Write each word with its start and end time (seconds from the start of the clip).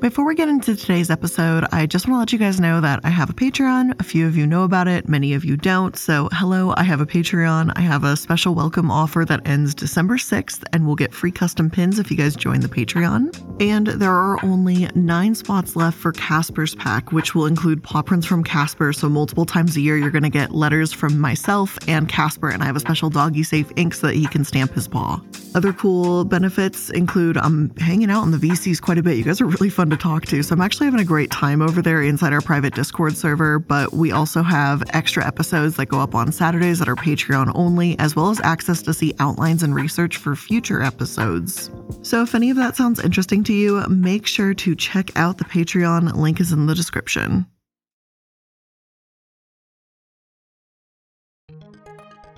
Before 0.00 0.26
we 0.26 0.34
get 0.34 0.50
into 0.50 0.76
today's 0.76 1.08
episode, 1.08 1.64
I 1.72 1.86
just 1.86 2.06
want 2.06 2.16
to 2.16 2.18
let 2.20 2.32
you 2.32 2.38
guys 2.38 2.60
know 2.60 2.82
that 2.82 3.00
I 3.02 3.08
have 3.08 3.30
a 3.30 3.32
Patreon. 3.32 3.98
A 3.98 4.04
few 4.04 4.26
of 4.26 4.36
you 4.36 4.46
know 4.46 4.62
about 4.64 4.88
it, 4.88 5.08
many 5.08 5.32
of 5.32 5.42
you 5.42 5.56
don't. 5.56 5.96
So, 5.96 6.28
hello, 6.32 6.74
I 6.76 6.82
have 6.82 7.00
a 7.00 7.06
Patreon. 7.06 7.72
I 7.76 7.80
have 7.80 8.04
a 8.04 8.14
special 8.14 8.54
welcome 8.54 8.90
offer 8.90 9.24
that 9.24 9.48
ends 9.48 9.74
December 9.74 10.18
6th, 10.18 10.64
and 10.74 10.86
we'll 10.86 10.96
get 10.96 11.14
free 11.14 11.30
custom 11.30 11.70
pins 11.70 11.98
if 11.98 12.10
you 12.10 12.16
guys 12.16 12.36
join 12.36 12.60
the 12.60 12.68
Patreon. 12.68 13.34
And 13.58 13.86
there 13.86 14.12
are 14.12 14.44
only 14.44 14.86
nine 14.94 15.34
spots 15.34 15.76
left 15.76 15.96
for 15.96 16.12
Casper's 16.12 16.74
pack, 16.74 17.10
which 17.10 17.34
will 17.34 17.46
include 17.46 17.82
paw 17.82 18.02
prints 18.02 18.26
from 18.26 18.44
Casper. 18.44 18.92
So, 18.92 19.08
multiple 19.08 19.46
times 19.46 19.78
a 19.78 19.80
year, 19.80 19.96
you're 19.96 20.10
going 20.10 20.22
to 20.24 20.28
get 20.28 20.54
letters 20.54 20.92
from 20.92 21.18
myself 21.18 21.78
and 21.88 22.06
Casper, 22.06 22.50
and 22.50 22.62
I 22.62 22.66
have 22.66 22.76
a 22.76 22.80
special 22.80 23.08
doggy 23.08 23.44
safe 23.44 23.72
ink 23.76 23.94
so 23.94 24.08
that 24.08 24.14
he 24.14 24.26
can 24.26 24.44
stamp 24.44 24.74
his 24.74 24.86
paw. 24.86 25.22
Other 25.54 25.72
cool 25.72 26.26
benefits 26.26 26.90
include 26.90 27.38
I'm 27.38 27.74
hanging 27.76 28.10
out 28.10 28.24
in 28.24 28.30
the 28.30 28.36
VCs 28.36 28.82
quite 28.82 28.98
a 28.98 29.02
bit. 29.02 29.16
You 29.16 29.24
guys 29.24 29.40
are 29.40 29.46
really 29.46 29.70
fun 29.70 29.85
to 29.90 29.96
talk 29.96 30.26
to. 30.26 30.42
So 30.42 30.54
I'm 30.54 30.60
actually 30.60 30.86
having 30.86 31.00
a 31.00 31.04
great 31.04 31.30
time 31.30 31.62
over 31.62 31.82
there 31.82 32.02
inside 32.02 32.32
our 32.32 32.40
private 32.40 32.74
Discord 32.74 33.16
server. 33.16 33.58
But 33.58 33.92
we 33.92 34.12
also 34.12 34.42
have 34.42 34.82
extra 34.90 35.26
episodes 35.26 35.76
that 35.76 35.86
go 35.86 36.00
up 36.00 36.14
on 36.14 36.32
Saturdays 36.32 36.78
that 36.78 36.88
are 36.88 36.96
Patreon 36.96 37.52
only, 37.54 37.98
as 37.98 38.16
well 38.16 38.30
as 38.30 38.40
access 38.40 38.82
to 38.82 38.94
see 38.94 39.14
outlines 39.18 39.62
and 39.62 39.74
research 39.74 40.16
for 40.16 40.36
future 40.36 40.82
episodes. 40.82 41.70
So 42.02 42.22
if 42.22 42.34
any 42.34 42.50
of 42.50 42.56
that 42.56 42.76
sounds 42.76 43.00
interesting 43.00 43.44
to 43.44 43.52
you, 43.52 43.84
make 43.88 44.26
sure 44.26 44.54
to 44.54 44.74
check 44.74 45.10
out 45.16 45.38
the 45.38 45.44
Patreon. 45.44 46.14
Link 46.14 46.40
is 46.40 46.52
in 46.52 46.66
the 46.66 46.74
description. 46.74 47.46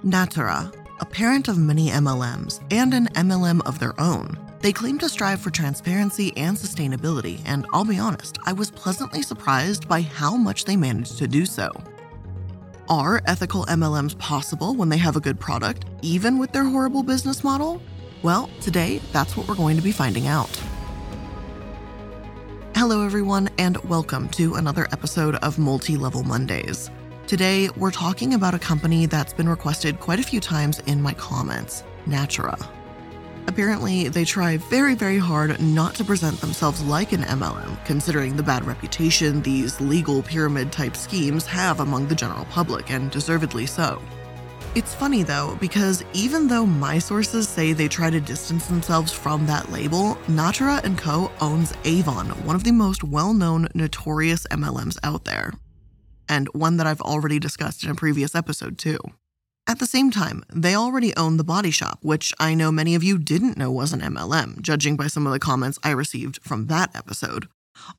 Natura, 0.03 0.73
a 1.01 1.05
parent 1.05 1.49
of 1.49 1.59
many 1.59 1.91
MLMs 1.91 2.65
and 2.71 2.95
an 2.95 3.07
MLM 3.09 3.61
of 3.67 3.79
their 3.79 4.01
own. 4.01 4.48
They 4.61 4.73
claim 4.73 4.99
to 4.99 5.09
strive 5.09 5.41
for 5.41 5.51
transparency 5.51 6.37
and 6.37 6.57
sustainability, 6.57 7.41
and 7.45 7.65
I'll 7.73 7.85
be 7.85 7.99
honest, 7.99 8.39
I 8.45 8.53
was 8.53 8.73
pleasantly 8.73 9.23
surprised 9.23 9.87
by 9.87 10.01
how 10.01 10.37
much 10.37 10.65
they 10.65 10.75
managed 10.75 11.19
to 11.19 11.29
do 11.29 11.47
so. 11.47 11.71
Are 12.89 13.23
ethical 13.27 13.67
MLMs 13.67 14.19
possible 14.19 14.75
when 14.75 14.89
they 14.89 14.97
have 14.97 15.15
a 15.15 15.21
good 15.21 15.39
product, 15.39 15.85
even 16.03 16.39
with 16.39 16.51
their 16.51 16.65
horrible 16.65 17.05
business 17.05 17.45
model? 17.45 17.81
Well, 18.25 18.51
today, 18.61 19.01
that's 19.13 19.37
what 19.37 19.47
we're 19.47 19.55
going 19.55 19.77
to 19.77 19.83
be 19.83 19.93
finding 19.93 20.27
out. 20.27 20.51
Hello, 22.75 23.05
everyone, 23.05 23.51
and 23.59 23.77
welcome 23.85 24.29
to 24.31 24.55
another 24.55 24.89
episode 24.91 25.37
of 25.37 25.61
Multi 25.61 25.97
Level 25.97 26.25
Mondays. 26.25 26.91
Today, 27.29 27.69
we're 27.77 27.93
talking 27.93 28.35
about 28.35 28.55
a 28.55 28.59
company 28.59 29.07
that's 29.07 29.33
been 29.33 29.49
requested 29.49 30.01
quite 30.01 30.19
a 30.19 30.25
few 30.25 30.41
times 30.41 30.81
in 30.81 31.01
my 31.01 31.13
comments 31.13 31.85
Natura. 32.07 32.59
Apparently, 33.49 34.09
they 34.09 34.27
try 34.27 34.59
very, 34.59 34.95
very 34.95 35.17
hard 35.17 35.59
not 35.59 35.95
to 35.95 36.05
present 36.05 36.39
themselves 36.39 36.83
like 36.83 37.13
an 37.13 37.23
MLM, 37.23 37.83
considering 37.87 38.37
the 38.37 38.43
bad 38.43 38.63
reputation 38.67 39.41
these 39.41 39.81
legal 39.81 40.23
pyramid 40.23 40.71
type 40.71 40.95
schemes 40.95 41.47
have 41.47 41.81
among 41.81 42.07
the 42.09 42.15
general 42.15 42.45
public, 42.45 42.91
and 42.91 43.11
deservedly 43.11 43.65
so. 43.65 44.03
It's 44.75 44.95
funny 44.95 45.23
though, 45.23 45.57
because 45.61 46.05
even 46.13 46.47
though 46.47 46.67
my 46.67 46.99
sources 46.99 47.49
say 47.49 47.73
they 47.73 47.89
try 47.89 48.11
to 48.11 48.21
distance 48.21 48.67
themselves 48.67 49.15
from 49.15 49.47
that 49.47 49.73
label, 49.73 50.19
Natura 50.29 50.83
& 50.95 50.97
Co. 50.99 51.33
owns 51.41 51.73
Avon, 51.85 52.27
one 52.45 52.55
of 52.55 52.65
the 52.65 52.73
most 52.73 53.03
well-known 53.03 53.67
notorious 53.75 54.47
MLMs 54.51 54.99
out 55.03 55.25
there. 55.25 55.55
And 56.29 56.49
one 56.49 56.77
that 56.77 56.87
I've 56.87 57.01
already 57.01 57.39
discussed 57.39 57.83
in 57.83 57.91
a 57.91 57.95
previous 57.95 58.35
episode 58.35 58.77
too. 58.77 58.99
At 59.69 59.81
the 59.81 59.87
same 59.87 60.11
time, 60.11 60.43
they 60.51 60.75
already 60.75 61.15
own 61.15 61.37
The 61.37 61.45
Body 61.45 61.71
Shop, 61.71 61.99
which 62.01 62.33
I 62.41 62.55
know 62.55 62.73
many 62.73 62.95
of 62.95 63.05
you 63.05 63.19
didn't 63.19 63.59
know 63.59 63.71
was 63.71 63.93
an 63.93 64.01
MLM, 64.01 64.63
judging 64.63 64.97
by 64.97 65.09
some 65.09 65.27
of 65.27 65.33
the 65.35 65.39
comments 65.39 65.79
I 65.83 65.91
received 65.91 66.43
from 66.43 66.69
that 66.69 66.97
episode. 66.97 67.49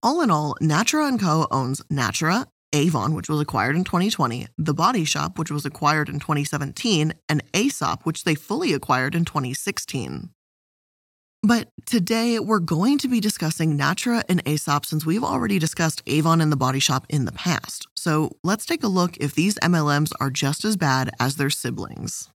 All 0.02 0.22
in 0.22 0.32
all, 0.32 0.56
Natura 0.60 1.16
& 1.18 1.20
Co. 1.20 1.46
owns 1.52 1.84
Natura, 1.88 2.48
Avon, 2.74 3.14
which 3.14 3.30
was 3.30 3.40
acquired 3.40 3.76
in 3.76 3.84
2020, 3.84 4.48
The 4.58 4.74
Body 4.74 5.06
Shop, 5.06 5.38
which 5.38 5.52
was 5.52 5.64
acquired 5.64 6.10
in 6.10 6.20
2017, 6.20 7.14
and 7.30 7.44
Aesop, 7.54 8.04
which 8.04 8.24
they 8.24 8.34
fully 8.34 8.74
acquired 8.74 9.14
in 9.14 9.24
2016. 9.24 10.32
But 11.42 11.70
today 11.86 12.38
we're 12.40 12.60
going 12.60 12.98
to 12.98 13.08
be 13.08 13.22
discussing 13.22 13.78
Natura 13.78 14.26
and 14.28 14.46
Aesop 14.46 14.86
since 14.86 15.06
we've 15.06 15.24
already 15.24 15.58
discussed 15.58 16.04
Avon 16.06 16.42
and 16.42 16.52
the 16.52 16.58
Body 16.58 16.80
Shop 16.80 17.06
in 17.08 17.24
the 17.24 17.32
past. 17.32 17.88
So 17.96 18.32
let's 18.44 18.66
take 18.66 18.84
a 18.84 18.90
look 18.90 19.16
if 19.18 19.36
these 19.36 19.56
MLMs 19.60 20.12
are 20.20 20.32
just 20.32 20.66
as 20.66 20.76
bad 20.76 21.12
as 21.18 21.38
their 21.38 21.50
siblings. 21.50 22.30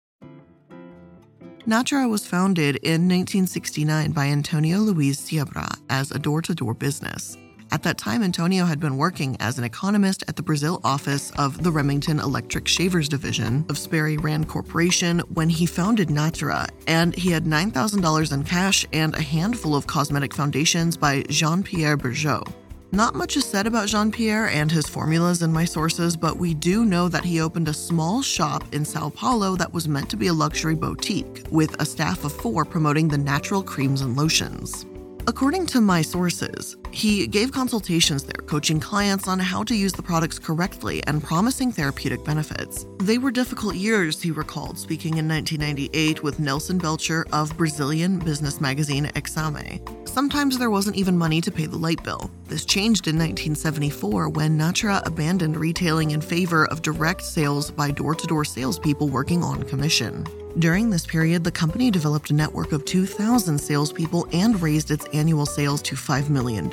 Natura 1.66 2.08
was 2.08 2.26
founded 2.26 2.76
in 2.76 3.08
1969 3.08 4.12
by 4.12 4.26
Antonio 4.26 4.78
Luis 4.78 5.20
Seabra 5.20 5.78
as 5.90 6.10
a 6.10 6.18
door 6.18 6.40
to 6.40 6.54
door 6.54 6.72
business. 6.72 7.36
At 7.74 7.82
that 7.82 7.98
time, 7.98 8.22
Antonio 8.22 8.66
had 8.66 8.78
been 8.78 8.96
working 8.96 9.36
as 9.40 9.58
an 9.58 9.64
economist 9.64 10.22
at 10.28 10.36
the 10.36 10.44
Brazil 10.44 10.80
office 10.84 11.32
of 11.32 11.64
the 11.64 11.72
Remington 11.72 12.20
Electric 12.20 12.68
Shavers 12.68 13.08
Division 13.08 13.66
of 13.68 13.78
Sperry 13.78 14.16
Rand 14.16 14.46
Corporation 14.48 15.18
when 15.34 15.48
he 15.48 15.66
founded 15.66 16.08
Natura, 16.08 16.68
and 16.86 17.16
he 17.16 17.32
had 17.32 17.46
$9,000 17.46 18.32
in 18.32 18.44
cash 18.44 18.86
and 18.92 19.16
a 19.16 19.20
handful 19.20 19.74
of 19.74 19.88
cosmetic 19.88 20.32
foundations 20.32 20.96
by 20.96 21.22
Jean 21.22 21.64
Pierre 21.64 21.96
Berjeaut. 21.96 22.46
Not 22.92 23.16
much 23.16 23.36
is 23.36 23.44
said 23.44 23.66
about 23.66 23.88
Jean 23.88 24.12
Pierre 24.12 24.50
and 24.50 24.70
his 24.70 24.86
formulas 24.86 25.42
in 25.42 25.52
my 25.52 25.64
sources, 25.64 26.16
but 26.16 26.36
we 26.36 26.54
do 26.54 26.84
know 26.84 27.08
that 27.08 27.24
he 27.24 27.40
opened 27.40 27.66
a 27.66 27.74
small 27.74 28.22
shop 28.22 28.62
in 28.72 28.84
Sao 28.84 29.10
Paulo 29.10 29.56
that 29.56 29.72
was 29.72 29.88
meant 29.88 30.08
to 30.10 30.16
be 30.16 30.28
a 30.28 30.32
luxury 30.32 30.76
boutique, 30.76 31.44
with 31.50 31.74
a 31.82 31.84
staff 31.84 32.22
of 32.22 32.32
four 32.32 32.64
promoting 32.64 33.08
the 33.08 33.18
natural 33.18 33.64
creams 33.64 34.00
and 34.00 34.16
lotions. 34.16 34.86
According 35.26 35.64
to 35.68 35.80
my 35.80 36.02
sources, 36.02 36.76
he 36.90 37.26
gave 37.26 37.50
consultations 37.50 38.24
there, 38.24 38.42
coaching 38.46 38.78
clients 38.78 39.26
on 39.26 39.38
how 39.38 39.64
to 39.64 39.74
use 39.74 39.94
the 39.94 40.02
products 40.02 40.38
correctly 40.38 41.02
and 41.06 41.24
promising 41.24 41.72
therapeutic 41.72 42.22
benefits. 42.24 42.84
They 42.98 43.16
were 43.16 43.30
difficult 43.30 43.74
years, 43.74 44.20
he 44.20 44.30
recalled, 44.30 44.78
speaking 44.78 45.16
in 45.16 45.26
1998 45.26 46.22
with 46.22 46.38
Nelson 46.38 46.76
Belcher 46.76 47.24
of 47.32 47.56
Brazilian 47.56 48.18
business 48.18 48.60
magazine 48.60 49.10
Exame. 49.14 49.80
Sometimes 50.06 50.58
there 50.58 50.70
wasn't 50.70 50.96
even 50.96 51.16
money 51.16 51.40
to 51.40 51.50
pay 51.50 51.64
the 51.64 51.78
light 51.78 52.02
bill. 52.04 52.30
This 52.44 52.66
changed 52.66 53.08
in 53.08 53.16
1974 53.16 54.28
when 54.28 54.58
Natura 54.58 55.02
abandoned 55.06 55.56
retailing 55.56 56.10
in 56.10 56.20
favor 56.20 56.66
of 56.66 56.82
direct 56.82 57.22
sales 57.22 57.70
by 57.70 57.90
door 57.90 58.14
to 58.14 58.26
door 58.26 58.44
salespeople 58.44 59.08
working 59.08 59.42
on 59.42 59.62
commission. 59.62 60.26
During 60.58 60.88
this 60.88 61.04
period, 61.04 61.42
the 61.42 61.50
company 61.50 61.90
developed 61.90 62.30
a 62.30 62.34
network 62.34 62.70
of 62.70 62.84
2,000 62.84 63.58
salespeople 63.58 64.28
and 64.32 64.60
raised 64.62 64.92
its 64.92 65.04
annual 65.06 65.46
sales 65.46 65.82
to 65.82 65.96
$5 65.96 66.30
million. 66.30 66.70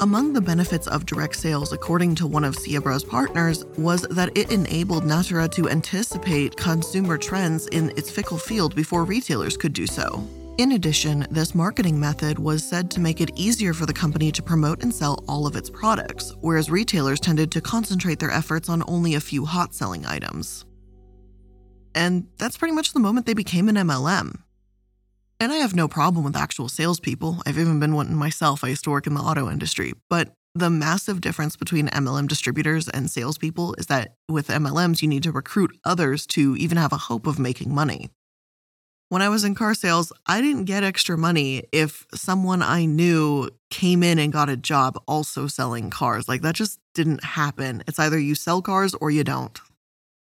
Among 0.00 0.32
the 0.32 0.40
benefits 0.40 0.88
of 0.88 1.06
direct 1.06 1.36
sales, 1.36 1.72
according 1.72 2.16
to 2.16 2.26
one 2.26 2.42
of 2.42 2.56
Seabra's 2.56 3.04
partners, 3.04 3.64
was 3.76 4.02
that 4.10 4.36
it 4.36 4.50
enabled 4.50 5.04
Natura 5.04 5.46
to 5.50 5.70
anticipate 5.70 6.56
consumer 6.56 7.16
trends 7.16 7.68
in 7.68 7.90
its 7.90 8.10
fickle 8.10 8.38
field 8.38 8.74
before 8.74 9.04
retailers 9.04 9.56
could 9.56 9.72
do 9.72 9.86
so. 9.86 10.26
In 10.58 10.72
addition, 10.72 11.28
this 11.30 11.54
marketing 11.54 11.98
method 11.98 12.40
was 12.40 12.68
said 12.68 12.90
to 12.90 13.00
make 13.00 13.20
it 13.20 13.30
easier 13.36 13.72
for 13.72 13.86
the 13.86 13.92
company 13.92 14.32
to 14.32 14.42
promote 14.42 14.82
and 14.82 14.92
sell 14.92 15.22
all 15.28 15.46
of 15.46 15.54
its 15.54 15.70
products, 15.70 16.34
whereas 16.40 16.70
retailers 16.70 17.20
tended 17.20 17.52
to 17.52 17.60
concentrate 17.60 18.18
their 18.18 18.32
efforts 18.32 18.68
on 18.68 18.82
only 18.88 19.14
a 19.14 19.20
few 19.20 19.44
hot 19.44 19.74
selling 19.74 20.04
items. 20.06 20.64
And 21.94 22.28
that's 22.38 22.56
pretty 22.56 22.74
much 22.74 22.92
the 22.92 23.00
moment 23.00 23.26
they 23.26 23.34
became 23.34 23.68
an 23.68 23.76
MLM. 23.76 24.42
And 25.40 25.52
I 25.52 25.56
have 25.56 25.74
no 25.74 25.88
problem 25.88 26.24
with 26.24 26.36
actual 26.36 26.68
salespeople. 26.68 27.42
I've 27.46 27.58
even 27.58 27.80
been 27.80 27.94
one 27.94 28.14
myself. 28.14 28.62
I 28.62 28.68
used 28.68 28.84
to 28.84 28.90
work 28.90 29.06
in 29.06 29.14
the 29.14 29.20
auto 29.20 29.50
industry. 29.50 29.92
But 30.10 30.32
the 30.54 30.68
massive 30.68 31.20
difference 31.20 31.56
between 31.56 31.88
MLM 31.88 32.28
distributors 32.28 32.88
and 32.88 33.10
salespeople 33.10 33.74
is 33.78 33.86
that 33.86 34.14
with 34.28 34.48
MLMs, 34.48 35.00
you 35.00 35.08
need 35.08 35.22
to 35.22 35.32
recruit 35.32 35.76
others 35.84 36.26
to 36.28 36.56
even 36.56 36.76
have 36.76 36.92
a 36.92 36.98
hope 36.98 37.26
of 37.26 37.38
making 37.38 37.74
money. 37.74 38.10
When 39.08 39.22
I 39.22 39.28
was 39.28 39.42
in 39.42 39.54
car 39.54 39.74
sales, 39.74 40.12
I 40.26 40.40
didn't 40.40 40.66
get 40.66 40.84
extra 40.84 41.16
money 41.18 41.64
if 41.72 42.06
someone 42.14 42.62
I 42.62 42.84
knew 42.84 43.50
came 43.70 44.02
in 44.02 44.18
and 44.18 44.32
got 44.32 44.48
a 44.48 44.56
job 44.56 45.02
also 45.08 45.46
selling 45.46 45.90
cars. 45.90 46.28
Like 46.28 46.42
that 46.42 46.54
just 46.54 46.78
didn't 46.94 47.24
happen. 47.24 47.82
It's 47.88 47.98
either 47.98 48.18
you 48.18 48.34
sell 48.34 48.62
cars 48.62 48.94
or 48.94 49.10
you 49.10 49.24
don't. 49.24 49.58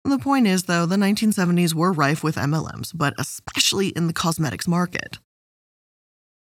The 0.06 0.18
point 0.18 0.48
is, 0.48 0.64
though, 0.64 0.86
the 0.86 0.96
1970s 0.96 1.74
were 1.74 1.92
rife 1.92 2.24
with 2.24 2.36
MLMs, 2.36 2.92
but 2.96 3.14
especially 3.18 3.90
in 3.90 4.08
the 4.08 4.14
cosmetics 4.14 4.68
market. 4.68 5.20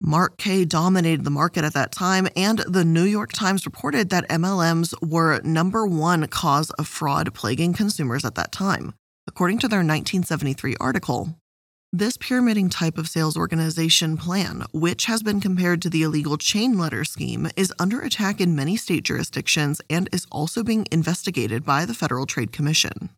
Mary 0.01 0.29
Kay 0.37 0.63
dominated 0.63 1.25
the 1.25 1.29
market 1.29 1.65
at 1.65 1.73
that 1.73 1.91
time, 1.91 2.29
and 2.35 2.59
the 2.59 2.85
New 2.85 3.03
York 3.03 3.33
Times 3.33 3.65
reported 3.65 4.09
that 4.09 4.29
MLMs 4.29 4.93
were 5.05 5.41
number 5.43 5.85
one 5.85 6.25
cause 6.27 6.69
of 6.71 6.87
fraud 6.87 7.33
plaguing 7.33 7.73
consumers 7.73 8.23
at 8.23 8.35
that 8.35 8.53
time, 8.53 8.93
according 9.27 9.59
to 9.59 9.67
their 9.67 9.79
1973 9.79 10.77
article. 10.79 11.35
This 11.91 12.15
pyramiding 12.15 12.69
type 12.69 12.97
of 12.97 13.09
sales 13.09 13.35
organization 13.35 14.15
plan, 14.15 14.63
which 14.71 15.05
has 15.05 15.21
been 15.21 15.41
compared 15.41 15.81
to 15.81 15.89
the 15.89 16.03
illegal 16.03 16.37
chain 16.37 16.77
letter 16.77 17.03
scheme, 17.03 17.49
is 17.57 17.73
under 17.77 17.99
attack 17.99 18.39
in 18.39 18.55
many 18.55 18.77
state 18.77 19.03
jurisdictions 19.03 19.81
and 19.89 20.07
is 20.13 20.27
also 20.31 20.63
being 20.63 20.87
investigated 20.91 21.65
by 21.65 21.85
the 21.85 21.95
Federal 21.95 22.25
Trade 22.25 22.53
Commission. 22.53 23.09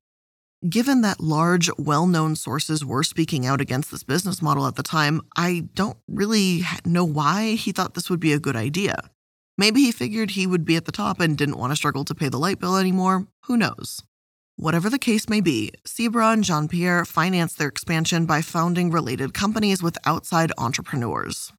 Given 0.69 1.01
that 1.01 1.19
large, 1.19 1.71
well 1.79 2.05
known 2.05 2.35
sources 2.35 2.85
were 2.85 3.01
speaking 3.01 3.47
out 3.47 3.61
against 3.61 3.89
this 3.89 4.03
business 4.03 4.43
model 4.43 4.67
at 4.67 4.75
the 4.75 4.83
time, 4.83 5.21
I 5.35 5.67
don't 5.73 5.97
really 6.07 6.61
know 6.85 7.03
why 7.03 7.55
he 7.55 7.71
thought 7.71 7.95
this 7.95 8.11
would 8.11 8.19
be 8.19 8.31
a 8.31 8.39
good 8.39 8.55
idea. 8.55 9.09
Maybe 9.57 9.81
he 9.81 9.91
figured 9.91 10.31
he 10.31 10.45
would 10.45 10.63
be 10.63 10.75
at 10.75 10.85
the 10.85 10.91
top 10.91 11.19
and 11.19 11.35
didn't 11.35 11.57
want 11.57 11.71
to 11.71 11.75
struggle 11.75 12.05
to 12.05 12.13
pay 12.13 12.29
the 12.29 12.37
light 12.37 12.59
bill 12.59 12.77
anymore. 12.77 13.25
Who 13.45 13.57
knows? 13.57 14.03
Whatever 14.55 14.87
the 14.87 14.99
case 14.99 15.27
may 15.27 15.41
be, 15.41 15.71
Seabra 15.83 16.31
and 16.31 16.43
Jean 16.43 16.67
Pierre 16.67 17.05
financed 17.05 17.57
their 17.57 17.67
expansion 17.67 18.27
by 18.27 18.43
founding 18.43 18.91
related 18.91 19.33
companies 19.33 19.81
with 19.81 19.97
outside 20.05 20.51
entrepreneurs. 20.59 21.51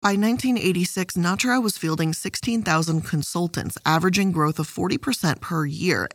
By 0.00 0.12
1986, 0.12 1.18
Natura 1.18 1.60
was 1.60 1.76
fielding 1.76 2.14
16,000 2.14 3.02
consultants, 3.02 3.76
averaging 3.84 4.32
growth 4.32 4.58
of 4.58 4.70
40% 4.70 5.42
per 5.42 5.66
year 5.66 6.08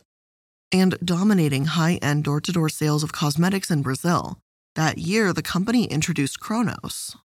and 0.74 0.98
dominating 1.04 1.66
high 1.66 2.00
end 2.02 2.24
door 2.24 2.40
to 2.40 2.50
door 2.50 2.68
sales 2.68 3.04
of 3.04 3.12
cosmetics 3.12 3.70
in 3.70 3.80
Brazil. 3.80 4.38
That 4.74 4.98
year, 4.98 5.32
the 5.32 5.40
company 5.54 5.84
introduced 5.84 6.40
Chronos, 6.40 7.16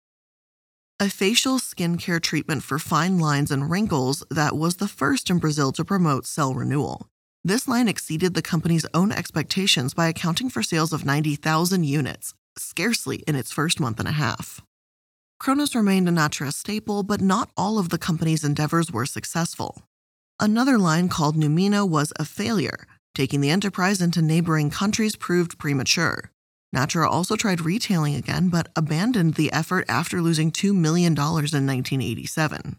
a 1.00 1.10
facial 1.10 1.58
skincare 1.58 2.22
treatment 2.22 2.62
for 2.62 2.78
fine 2.78 3.18
lines 3.18 3.50
and 3.50 3.72
wrinkles 3.72 4.24
that 4.30 4.56
was 4.56 4.76
the 4.76 4.88
first 4.88 5.32
in 5.32 5.40
Brazil 5.40 5.72
to 5.72 5.84
promote 5.84 6.28
cell 6.28 6.54
renewal. 6.54 7.08
This 7.44 7.68
line 7.68 7.88
exceeded 7.88 8.36
the 8.36 8.44
company's 8.44 8.86
own 8.94 9.12
expectations 9.12 9.96
by 9.96 10.10
accounting 10.10 10.52
for 10.52 10.62
sales 10.62 10.94
of 10.94 11.06
90,000 11.06 11.84
units, 11.86 12.36
scarcely 12.56 13.24
in 13.28 13.36
its 13.36 13.52
first 13.52 13.80
month 13.80 14.00
and 14.00 14.08
a 14.08 14.12
half. 14.12 14.62
Chronos 15.40 15.74
remained 15.74 16.08
a 16.08 16.12
Natura 16.12 16.52
staple, 16.52 17.02
but 17.02 17.22
not 17.22 17.50
all 17.58 17.80
of 17.80 17.90
the 17.90 17.98
company's 17.98 18.44
endeavors 18.44 18.92
were 18.92 19.08
successful. 19.08 19.82
Another 20.40 20.78
line 20.78 21.10
called 21.10 21.36
Numina 21.36 21.88
was 21.88 22.14
a 22.20 22.26
failure, 22.26 22.86
Taking 23.20 23.42
the 23.42 23.50
enterprise 23.50 24.00
into 24.00 24.22
neighboring 24.22 24.70
countries 24.70 25.18
proved 25.18 25.60
premature. 25.60 26.32
Natura 26.72 27.10
also 27.10 27.36
tried 27.36 27.60
retailing 27.60 28.16
again, 28.16 28.48
but 28.48 28.70
abandoned 28.78 29.34
the 29.34 29.52
effort 29.52 29.84
after 29.90 30.22
losing 30.22 30.54
$2 30.54 30.74
million 30.74 31.12
in 31.12 31.18
1987. 31.18 32.78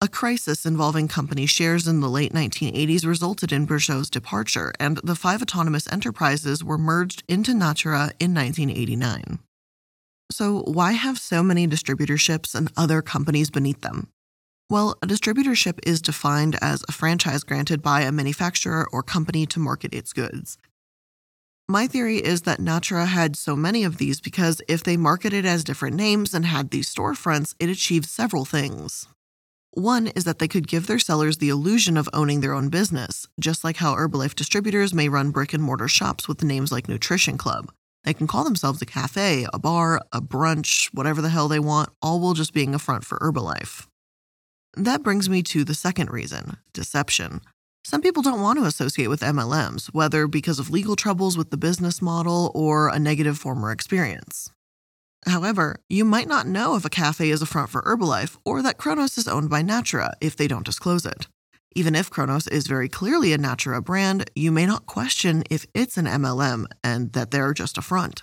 A 0.00 0.06
crisis 0.06 0.66
involving 0.66 1.08
company 1.08 1.46
shares 1.46 1.88
in 1.88 1.98
the 1.98 2.08
late 2.08 2.32
1980s 2.32 3.04
resulted 3.04 3.50
in 3.50 3.66
Berjeaut's 3.66 4.08
departure, 4.08 4.72
and 4.78 4.98
the 4.98 5.16
five 5.16 5.42
autonomous 5.42 5.90
enterprises 5.92 6.62
were 6.62 6.78
merged 6.78 7.24
into 7.26 7.52
Natura 7.52 8.12
in 8.20 8.32
1989. 8.32 9.40
So, 10.30 10.60
why 10.60 10.92
have 10.92 11.18
so 11.18 11.42
many 11.42 11.66
distributorships 11.66 12.54
and 12.54 12.70
other 12.76 13.02
companies 13.02 13.50
beneath 13.50 13.80
them? 13.80 14.12
Well, 14.68 14.98
a 15.00 15.06
distributorship 15.06 15.78
is 15.86 16.02
defined 16.02 16.58
as 16.60 16.84
a 16.88 16.92
franchise 16.92 17.44
granted 17.44 17.82
by 17.82 18.00
a 18.00 18.10
manufacturer 18.10 18.88
or 18.92 19.04
company 19.04 19.46
to 19.46 19.60
market 19.60 19.94
its 19.94 20.12
goods. 20.12 20.58
My 21.68 21.86
theory 21.86 22.18
is 22.18 22.42
that 22.42 22.58
Natura 22.58 23.06
had 23.06 23.36
so 23.36 23.54
many 23.54 23.84
of 23.84 23.98
these 23.98 24.20
because 24.20 24.60
if 24.66 24.82
they 24.82 24.96
marketed 24.96 25.46
as 25.46 25.62
different 25.62 25.94
names 25.94 26.34
and 26.34 26.44
had 26.44 26.70
these 26.70 26.92
storefronts, 26.92 27.54
it 27.60 27.68
achieved 27.68 28.06
several 28.06 28.44
things. 28.44 29.06
One 29.70 30.08
is 30.08 30.24
that 30.24 30.40
they 30.40 30.48
could 30.48 30.66
give 30.66 30.86
their 30.86 30.98
sellers 30.98 31.38
the 31.38 31.48
illusion 31.48 31.96
of 31.96 32.08
owning 32.12 32.40
their 32.40 32.54
own 32.54 32.68
business, 32.68 33.28
just 33.38 33.62
like 33.62 33.76
how 33.76 33.94
Herbalife 33.94 34.34
distributors 34.34 34.94
may 34.94 35.08
run 35.08 35.30
brick 35.30 35.52
and 35.52 35.62
mortar 35.62 35.86
shops 35.86 36.26
with 36.26 36.42
names 36.42 36.72
like 36.72 36.88
Nutrition 36.88 37.38
Club. 37.38 37.70
They 38.02 38.14
can 38.14 38.26
call 38.26 38.42
themselves 38.42 38.82
a 38.82 38.86
cafe, 38.86 39.46
a 39.52 39.58
bar, 39.60 40.00
a 40.12 40.20
brunch, 40.20 40.86
whatever 40.92 41.20
the 41.20 41.28
hell 41.28 41.46
they 41.46 41.60
want, 41.60 41.90
all 42.00 42.20
while 42.20 42.34
just 42.34 42.54
being 42.54 42.74
a 42.74 42.80
front 42.80 43.04
for 43.04 43.18
Herbalife. 43.18 43.86
That 44.76 45.02
brings 45.02 45.30
me 45.30 45.42
to 45.44 45.64
the 45.64 45.74
second 45.74 46.10
reason 46.10 46.58
deception. 46.74 47.40
Some 47.82 48.02
people 48.02 48.22
don't 48.22 48.42
want 48.42 48.58
to 48.58 48.66
associate 48.66 49.06
with 49.06 49.22
MLMs, 49.22 49.86
whether 49.94 50.26
because 50.26 50.58
of 50.58 50.68
legal 50.68 50.96
troubles 50.96 51.38
with 51.38 51.50
the 51.50 51.56
business 51.56 52.02
model 52.02 52.52
or 52.54 52.88
a 52.88 52.98
negative 52.98 53.38
former 53.38 53.72
experience. 53.72 54.50
However, 55.24 55.76
you 55.88 56.04
might 56.04 56.28
not 56.28 56.46
know 56.46 56.76
if 56.76 56.84
a 56.84 56.90
cafe 56.90 57.30
is 57.30 57.40
a 57.40 57.46
front 57.46 57.70
for 57.70 57.80
Herbalife 57.82 58.36
or 58.44 58.60
that 58.60 58.76
Chronos 58.76 59.16
is 59.16 59.26
owned 59.26 59.48
by 59.48 59.62
Natura 59.62 60.12
if 60.20 60.36
they 60.36 60.46
don't 60.46 60.66
disclose 60.66 61.06
it. 61.06 61.26
Even 61.74 61.94
if 61.94 62.10
Chronos 62.10 62.46
is 62.46 62.66
very 62.66 62.88
clearly 62.88 63.32
a 63.32 63.38
Natura 63.38 63.80
brand, 63.80 64.30
you 64.34 64.52
may 64.52 64.66
not 64.66 64.86
question 64.86 65.42
if 65.50 65.64
it's 65.74 65.96
an 65.96 66.06
MLM 66.06 66.66
and 66.84 67.12
that 67.14 67.30
they're 67.30 67.54
just 67.54 67.78
a 67.78 67.82
front. 67.82 68.22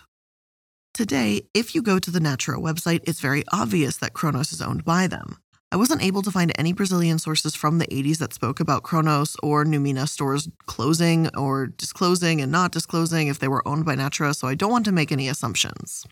Today, 0.93 1.47
if 1.55 1.73
you 1.73 1.81
go 1.81 1.97
to 1.97 2.11
the 2.11 2.19
Natura 2.19 2.59
website, 2.59 3.01
it's 3.07 3.21
very 3.21 3.43
obvious 3.51 3.97
that 3.97 4.13
Chronos 4.13 4.53
is 4.53 4.61
owned 4.61 4.85
by 4.85 5.07
them. 5.07 5.37
I 5.73 5.75
wasn't 5.75 6.03
able 6.03 6.21
to 6.21 6.29
find 6.29 6.53
any 6.55 6.71
Brazilian 6.71 7.17
sources 7.17 7.55
from 7.55 7.79
the 7.79 7.87
80s 7.87 8.19
that 8.19 8.31
spoke 8.31 8.59
about 8.59 8.83
Chronos 8.83 9.35
or 9.41 9.65
Numina 9.65 10.07
stores 10.07 10.47
closing 10.67 11.35
or 11.35 11.65
disclosing 11.65 12.41
and 12.41 12.51
not 12.51 12.71
disclosing 12.71 13.27
if 13.27 13.39
they 13.39 13.47
were 13.47 13.67
owned 13.67 13.83
by 13.83 13.95
Natura, 13.95 14.35
so 14.35 14.47
I 14.47 14.53
don't 14.53 14.69
want 14.69 14.85
to 14.85 14.91
make 14.91 15.11
any 15.11 15.27
assumptions. 15.27 16.05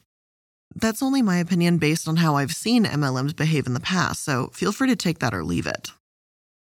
That's 0.74 1.04
only 1.04 1.22
my 1.22 1.38
opinion 1.38 1.78
based 1.78 2.08
on 2.08 2.16
how 2.16 2.38
I've 2.38 2.54
seen 2.54 2.86
MLMs 2.86 3.36
behave 3.36 3.68
in 3.68 3.76
the 3.76 3.80
past, 3.80 4.24
so 4.24 4.48
feel 4.48 4.72
free 4.72 4.88
to 4.88 4.96
take 4.96 5.20
that 5.20 5.32
or 5.32 5.44
leave 5.44 5.68
it. 5.68 5.92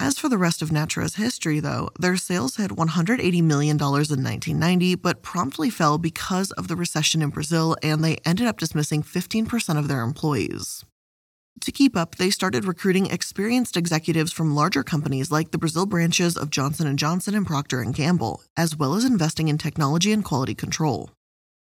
As 0.01 0.19
for 0.19 0.29
the 0.29 0.37
rest 0.37 0.61
of 0.61 0.73
Natura's 0.73 1.15
history, 1.15 1.61
though, 1.61 1.91
their 2.01 2.17
sales 2.17 2.57
hit 2.57 2.73
$180 2.73 3.43
million 3.45 3.77
in 3.77 3.87
1990, 3.87 4.97
but 4.97 5.23
promptly 5.23 5.71
fell 5.71 5.99
because 5.99 6.51
of 6.53 6.67
the 6.67 6.75
recession 6.75 7.23
in 7.23 7.31
Brazil, 7.31 7.77
and 7.81 8.03
they 8.03 8.17
ended 8.25 8.49
up 8.49 8.59
dismissing 8.59 9.05
15% 9.05 9.79
of 9.79 9.87
their 9.87 10.03
employees. 10.03 10.85
To 11.61 11.73
keep 11.73 11.97
up, 11.97 12.17
they 12.17 12.31
started 12.31 12.65
recruiting 12.65 13.07
experienced 13.07 13.77
executives 13.77 14.33
from 14.33 14.55
larger 14.55 14.83
companies 14.85 15.31
like 15.31 15.51
the 15.51 15.59
Brazil 15.59 15.87
branches 15.87 16.37
of 16.37 16.51
Johnson 16.51 16.97
& 16.97 16.99
Johnson 16.99 17.35
and 17.35 17.47
Procter 17.47 17.83
& 17.85 17.93
Gamble, 17.93 18.43
as 18.57 18.77
well 18.77 18.95
as 18.95 19.05
investing 19.05 19.49
in 19.49 19.59
technology 19.59 20.13
and 20.13 20.25
quality 20.25 20.55
control. 20.55 21.11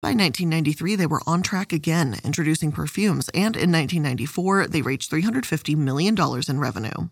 By 0.01 0.09
1993, 0.09 0.95
they 0.95 1.05
were 1.05 1.21
on 1.27 1.43
track 1.43 1.71
again, 1.71 2.19
introducing 2.23 2.71
perfumes, 2.71 3.29
and 3.29 3.55
in 3.55 3.71
1994, 3.71 4.67
they 4.67 4.81
reached 4.81 5.11
$350 5.11 5.77
million 5.77 6.17
in 6.47 6.59
revenue. 6.59 7.09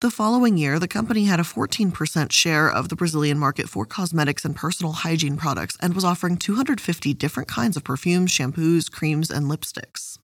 The 0.00 0.10
following 0.10 0.56
year, 0.56 0.78
the 0.78 0.88
company 0.88 1.24
had 1.24 1.40
a 1.40 1.44
14% 1.44 2.32
share 2.32 2.70
of 2.70 2.88
the 2.88 2.96
Brazilian 2.96 3.38
market 3.38 3.68
for 3.68 3.84
cosmetics 3.84 4.44
and 4.44 4.56
personal 4.56 4.92
hygiene 4.92 5.36
products 5.36 5.76
and 5.80 5.94
was 5.94 6.04
offering 6.04 6.36
250 6.36 7.14
different 7.14 7.48
kinds 7.48 7.76
of 7.76 7.84
perfumes, 7.84 8.32
shampoos, 8.32 8.90
creams, 8.90 9.30
and 9.30 9.46
lipsticks. 9.46 10.18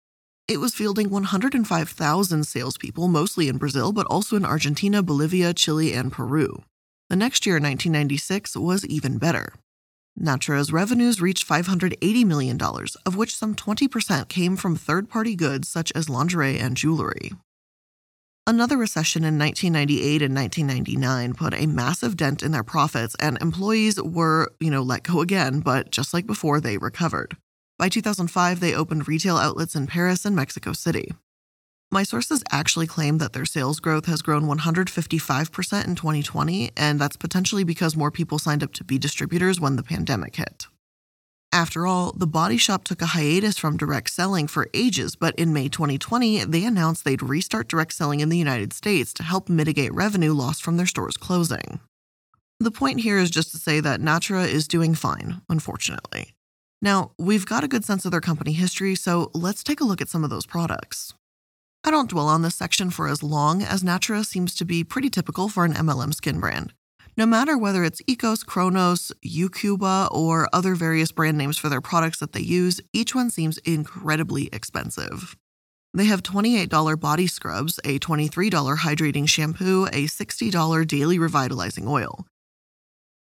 It 0.48 0.60
was 0.60 0.74
fielding 0.74 1.10
105,000 1.10 2.44
salespeople, 2.44 3.06
mostly 3.08 3.48
in 3.48 3.58
Brazil, 3.58 3.92
but 3.92 4.06
also 4.06 4.34
in 4.34 4.46
Argentina, 4.46 5.02
Bolivia, 5.02 5.52
Chile, 5.52 5.92
and 5.92 6.10
Peru. 6.10 6.62
The 7.10 7.16
next 7.16 7.44
year, 7.44 7.56
1996, 7.56 8.56
was 8.56 8.86
even 8.86 9.18
better. 9.18 9.52
Natura's 10.16 10.72
revenues 10.72 11.20
reached 11.20 11.46
$580 11.46 12.24
million, 12.24 12.58
of 13.04 13.14
which 13.14 13.36
some 13.36 13.54
20% 13.54 14.28
came 14.28 14.56
from 14.56 14.74
third 14.74 15.10
party 15.10 15.36
goods 15.36 15.68
such 15.68 15.92
as 15.94 16.08
lingerie 16.08 16.58
and 16.58 16.78
jewelry. 16.78 17.32
Another 18.46 18.78
recession 18.78 19.24
in 19.24 19.38
1998 19.38 20.22
and 20.22 20.34
1999 20.34 21.34
put 21.34 21.52
a 21.52 21.66
massive 21.66 22.16
dent 22.16 22.42
in 22.42 22.52
their 22.52 22.64
profits, 22.64 23.14
and 23.20 23.36
employees 23.42 24.02
were, 24.02 24.50
you 24.60 24.70
know, 24.70 24.80
let 24.80 25.02
go 25.02 25.20
again, 25.20 25.60
but 25.60 25.90
just 25.90 26.14
like 26.14 26.26
before, 26.26 26.58
they 26.58 26.78
recovered. 26.78 27.36
By 27.78 27.88
2005, 27.88 28.58
they 28.58 28.74
opened 28.74 29.06
retail 29.06 29.36
outlets 29.36 29.76
in 29.76 29.86
Paris 29.86 30.24
and 30.24 30.34
Mexico 30.34 30.72
City. 30.72 31.12
My 31.90 32.02
sources 32.02 32.42
actually 32.50 32.88
claim 32.88 33.18
that 33.18 33.32
their 33.32 33.46
sales 33.46 33.78
growth 33.78 34.06
has 34.06 34.20
grown 34.20 34.42
155% 34.42 35.86
in 35.86 35.94
2020, 35.94 36.70
and 36.76 37.00
that's 37.00 37.16
potentially 37.16 37.64
because 37.64 37.96
more 37.96 38.10
people 38.10 38.38
signed 38.38 38.64
up 38.64 38.72
to 38.74 38.84
be 38.84 38.98
distributors 38.98 39.60
when 39.60 39.76
the 39.76 39.84
pandemic 39.84 40.36
hit. 40.36 40.66
After 41.50 41.86
all, 41.86 42.12
the 42.12 42.26
body 42.26 42.58
shop 42.58 42.84
took 42.84 43.00
a 43.00 43.06
hiatus 43.06 43.56
from 43.56 43.78
direct 43.78 44.10
selling 44.10 44.48
for 44.48 44.68
ages, 44.74 45.16
but 45.16 45.34
in 45.36 45.54
May 45.54 45.68
2020, 45.68 46.44
they 46.44 46.64
announced 46.64 47.04
they'd 47.04 47.22
restart 47.22 47.68
direct 47.68 47.94
selling 47.94 48.20
in 48.20 48.28
the 48.28 48.36
United 48.36 48.74
States 48.74 49.14
to 49.14 49.22
help 49.22 49.48
mitigate 49.48 49.94
revenue 49.94 50.34
lost 50.34 50.62
from 50.62 50.76
their 50.76 50.84
stores 50.84 51.16
closing. 51.16 51.80
The 52.60 52.70
point 52.72 53.00
here 53.00 53.18
is 53.18 53.30
just 53.30 53.52
to 53.52 53.56
say 53.56 53.80
that 53.80 54.00
Natura 54.00 54.42
is 54.42 54.68
doing 54.68 54.94
fine, 54.94 55.40
unfortunately. 55.48 56.34
Now, 56.80 57.12
we've 57.18 57.46
got 57.46 57.64
a 57.64 57.68
good 57.68 57.84
sense 57.84 58.04
of 58.04 58.12
their 58.12 58.20
company 58.20 58.52
history, 58.52 58.94
so 58.94 59.30
let's 59.34 59.64
take 59.64 59.80
a 59.80 59.84
look 59.84 60.00
at 60.00 60.08
some 60.08 60.22
of 60.22 60.30
those 60.30 60.46
products. 60.46 61.14
I 61.84 61.90
don't 61.90 62.10
dwell 62.10 62.28
on 62.28 62.42
this 62.42 62.54
section 62.54 62.90
for 62.90 63.08
as 63.08 63.22
long 63.22 63.62
as 63.62 63.82
Natura 63.82 64.22
seems 64.24 64.54
to 64.56 64.64
be 64.64 64.84
pretty 64.84 65.10
typical 65.10 65.48
for 65.48 65.64
an 65.64 65.74
MLM 65.74 66.14
skin 66.14 66.38
brand. 66.38 66.72
No 67.16 67.26
matter 67.26 67.58
whether 67.58 67.82
it's 67.82 68.02
Ekos, 68.02 68.46
Chronos, 68.46 69.10
Ucuuba, 69.26 70.08
or 70.12 70.48
other 70.52 70.76
various 70.76 71.10
brand 71.10 71.36
names 71.36 71.58
for 71.58 71.68
their 71.68 71.80
products 71.80 72.20
that 72.20 72.32
they 72.32 72.40
use, 72.40 72.80
each 72.92 73.12
one 73.12 73.30
seems 73.30 73.58
incredibly 73.58 74.48
expensive. 74.52 75.36
They 75.94 76.04
have 76.04 76.22
$28 76.22 77.00
body 77.00 77.26
scrubs, 77.26 77.80
a 77.84 77.98
$23 77.98 78.78
hydrating 78.78 79.28
shampoo, 79.28 79.86
a 79.86 80.06
$60 80.06 80.86
daily 80.86 81.18
revitalizing 81.18 81.88
oil. 81.88 82.24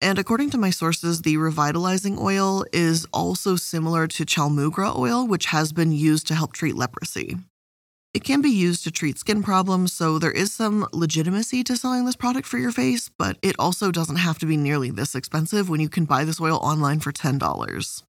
And 0.01 0.17
according 0.17 0.49
to 0.49 0.57
my 0.57 0.71
sources, 0.71 1.21
the 1.21 1.37
revitalizing 1.37 2.17
oil 2.19 2.65
is 2.73 3.05
also 3.13 3.55
similar 3.55 4.07
to 4.07 4.25
chaulmoogra 4.25 4.97
oil, 4.97 5.27
which 5.27 5.45
has 5.47 5.71
been 5.71 5.91
used 5.91 6.25
to 6.27 6.35
help 6.35 6.53
treat 6.53 6.75
leprosy. 6.75 7.37
It 8.13 8.23
can 8.23 8.41
be 8.41 8.49
used 8.49 8.83
to 8.83 8.91
treat 8.91 9.19
skin 9.19 9.43
problems, 9.43 9.93
so 9.93 10.17
there 10.17 10.31
is 10.31 10.51
some 10.51 10.87
legitimacy 10.91 11.63
to 11.63 11.77
selling 11.77 12.05
this 12.05 12.15
product 12.15 12.47
for 12.47 12.57
your 12.57 12.71
face, 12.71 13.09
but 13.09 13.37
it 13.41 13.55
also 13.59 13.91
doesn't 13.91 14.17
have 14.17 14.39
to 14.39 14.45
be 14.45 14.57
nearly 14.57 14.89
this 14.89 15.15
expensive 15.15 15.69
when 15.69 15.79
you 15.79 15.87
can 15.87 16.05
buy 16.05 16.25
this 16.25 16.41
oil 16.41 16.57
online 16.57 16.99
for 16.99 17.13
$10. 17.13 18.03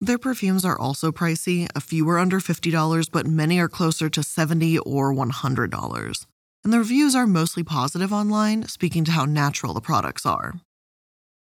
Their 0.00 0.18
perfumes 0.18 0.64
are 0.64 0.78
also 0.78 1.12
pricey. 1.12 1.68
A 1.74 1.80
few 1.80 2.08
are 2.10 2.18
under 2.18 2.40
$50, 2.40 3.08
but 3.10 3.26
many 3.26 3.58
are 3.58 3.68
closer 3.68 4.10
to 4.10 4.22
70 4.22 4.78
or 4.80 5.14
$100. 5.14 6.26
And 6.64 6.72
the 6.72 6.78
reviews 6.78 7.14
are 7.14 7.26
mostly 7.26 7.64
positive 7.64 8.12
online, 8.12 8.68
speaking 8.68 9.04
to 9.04 9.12
how 9.12 9.24
natural 9.24 9.74
the 9.74 9.80
products 9.80 10.26
are. 10.26 10.54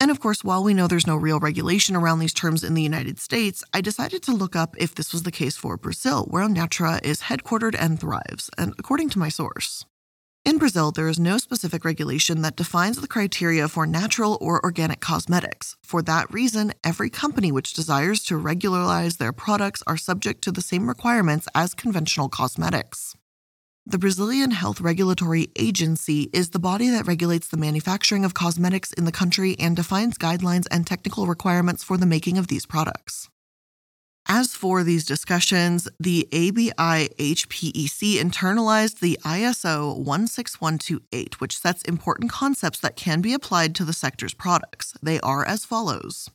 And 0.01 0.13
of 0.13 0.21
course, 0.21 0.45
while 0.45 0.63
we 0.63 0.75
know 0.75 0.87
there's 0.87 1.09
no 1.09 1.17
real 1.17 1.41
regulation 1.41 1.97
around 1.97 2.21
these 2.21 2.33
terms 2.33 2.63
in 2.63 2.75
the 2.75 2.83
United 2.83 3.19
States, 3.19 3.65
I 3.75 3.81
decided 3.81 4.23
to 4.25 4.33
look 4.33 4.55
up 4.55 4.77
if 4.79 4.95
this 4.95 5.13
was 5.13 5.25
the 5.25 5.33
case 5.33 5.57
for 5.57 5.77
Brazil, 5.77 6.27
where 6.31 6.49
Natura 6.49 7.01
is 7.03 7.23
headquartered 7.23 7.75
and 7.79 7.99
thrives, 7.99 8.49
and 8.57 8.75
according 8.79 9.11
to 9.11 9.19
my 9.19 9.29
source. 9.29 9.85
In 10.45 10.57
Brazil, 10.57 10.93
there 10.93 11.09
is 11.09 11.19
no 11.19 11.37
specific 11.37 11.85
regulation 11.85 12.43
that 12.43 12.57
defines 12.57 13.01
the 13.01 13.09
criteria 13.09 13.69
for 13.69 13.87
natural 13.87 14.39
or 14.41 14.65
organic 14.65 15.01
cosmetics. 15.01 15.77
For 15.83 16.01
that 16.03 16.33
reason, 16.33 16.73
every 16.85 17.11
company 17.11 17.51
which 17.51 17.75
desires 17.75 18.23
to 18.25 18.37
regularize 18.37 19.17
their 19.17 19.33
products 19.33 19.83
are 19.87 19.97
subject 19.97 20.43
to 20.45 20.53
the 20.53 20.63
same 20.63 20.89
requirements 20.89 21.49
as 21.57 21.75
conventional 21.75 22.29
cosmetics. 22.29 23.17
The 23.91 23.97
Brazilian 23.97 24.51
Health 24.51 24.83
Regulatory 24.83 25.49
Agency 25.57 26.29
is 26.35 26.51
the 26.51 26.59
body 26.59 26.91
that 26.91 27.07
regulates 27.07 27.49
the 27.49 27.57
manufacturing 27.57 28.23
of 28.23 28.35
cosmetics 28.35 28.93
in 28.93 29.07
the 29.07 29.13
country 29.13 29.57
and 29.59 29.75
defines 29.75 30.19
guidelines 30.19 30.67
and 30.71 30.87
technical 30.87 31.27
requirements 31.27 31.83
for 31.83 31.97
the 31.97 32.05
making 32.05 32.37
of 32.37 32.49
these 32.49 32.67
products. 32.67 33.31
As 34.27 34.55
for 34.55 34.85
these 34.85 35.07
discussions, 35.07 35.89
the 35.99 36.29
ABI 36.35 37.09
HPEC 37.19 38.17
internalized 38.17 39.01
the 39.01 39.19
ISO 39.25 39.97
16128, 40.05 41.41
which 41.41 41.57
sets 41.59 41.81
important 41.85 42.31
concepts 42.31 42.81
that 42.81 42.95
can 42.95 43.23
be 43.23 43.33
applied 43.33 43.75
to 43.77 43.87
the 43.87 43.95
sector's 43.95 44.35
products. 44.35 44.93
They 45.03 45.19
are 45.21 45.47
as 45.47 45.65
follows 45.65 46.29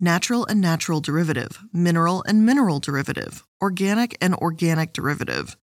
natural 0.00 0.46
and 0.46 0.62
natural 0.62 1.00
derivative, 1.00 1.58
mineral 1.74 2.24
and 2.26 2.46
mineral 2.46 2.80
derivative, 2.80 3.46
organic 3.60 4.16
and 4.22 4.34
organic 4.36 4.94
derivative, 4.94 5.58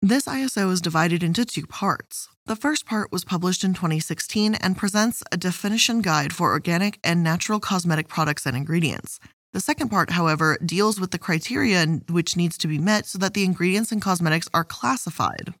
this 0.00 0.26
ISO 0.26 0.70
is 0.70 0.80
divided 0.80 1.24
into 1.24 1.44
two 1.44 1.66
parts. 1.66 2.28
The 2.46 2.54
first 2.54 2.86
part 2.86 3.10
was 3.10 3.24
published 3.24 3.64
in 3.64 3.74
2016 3.74 4.54
and 4.54 4.76
presents 4.76 5.24
a 5.32 5.36
definition 5.36 6.02
guide 6.02 6.32
for 6.32 6.52
organic 6.52 7.00
and 7.02 7.24
natural 7.24 7.58
cosmetic 7.58 8.06
products 8.06 8.46
and 8.46 8.56
ingredients. 8.56 9.18
The 9.52 9.60
second 9.60 9.88
part, 9.88 10.10
however, 10.10 10.56
deals 10.64 11.00
with 11.00 11.10
the 11.10 11.18
criteria 11.18 11.84
which 12.08 12.36
needs 12.36 12.56
to 12.58 12.68
be 12.68 12.78
met 12.78 13.06
so 13.06 13.18
that 13.18 13.34
the 13.34 13.44
ingredients 13.44 13.90
in 13.90 13.98
cosmetics 13.98 14.48
are 14.54 14.62
classified, 14.62 15.54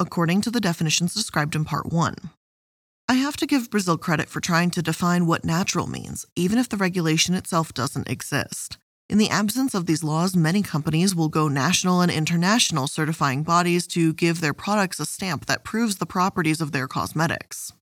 according 0.00 0.40
to 0.40 0.50
the 0.50 0.60
definitions 0.60 1.14
described 1.14 1.54
in 1.54 1.64
Part 1.64 1.92
1. 1.92 2.16
I 3.08 3.14
have 3.14 3.36
to 3.36 3.46
give 3.46 3.70
Brazil 3.70 3.98
credit 3.98 4.28
for 4.28 4.40
trying 4.40 4.70
to 4.70 4.82
define 4.82 5.26
what 5.26 5.44
natural 5.44 5.86
means, 5.86 6.26
even 6.34 6.58
if 6.58 6.68
the 6.68 6.76
regulation 6.76 7.36
itself 7.36 7.72
doesn't 7.72 8.10
exist. 8.10 8.78
In 9.08 9.18
the 9.18 9.30
absence 9.30 9.72
of 9.72 9.86
these 9.86 10.02
laws, 10.02 10.34
many 10.34 10.62
companies 10.62 11.14
will 11.14 11.28
go 11.28 11.46
national 11.46 12.00
and 12.00 12.10
international 12.10 12.88
certifying 12.88 13.44
bodies 13.44 13.86
to 13.88 14.12
give 14.12 14.40
their 14.40 14.52
products 14.52 14.98
a 14.98 15.06
stamp 15.06 15.46
that 15.46 15.62
proves 15.62 15.96
the 15.96 16.06
properties 16.06 16.60
of 16.60 16.72
their 16.72 16.88
cosmetics. 16.88 17.72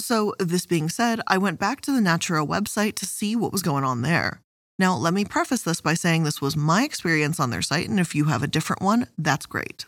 So, 0.00 0.34
this 0.38 0.64
being 0.64 0.88
said, 0.88 1.20
I 1.26 1.36
went 1.36 1.60
back 1.60 1.82
to 1.82 1.92
the 1.92 2.00
Natura 2.00 2.46
website 2.46 2.94
to 2.96 3.06
see 3.06 3.36
what 3.36 3.52
was 3.52 3.62
going 3.62 3.84
on 3.84 4.00
there. 4.00 4.40
Now, 4.78 4.96
let 4.96 5.12
me 5.12 5.26
preface 5.26 5.62
this 5.62 5.82
by 5.82 5.94
saying 5.94 6.24
this 6.24 6.40
was 6.40 6.56
my 6.56 6.82
experience 6.82 7.38
on 7.38 7.50
their 7.50 7.62
site, 7.62 7.88
and 7.88 8.00
if 8.00 8.14
you 8.14 8.24
have 8.24 8.42
a 8.42 8.48
different 8.48 8.80
one, 8.80 9.06
that's 9.18 9.46
great. 9.46 9.84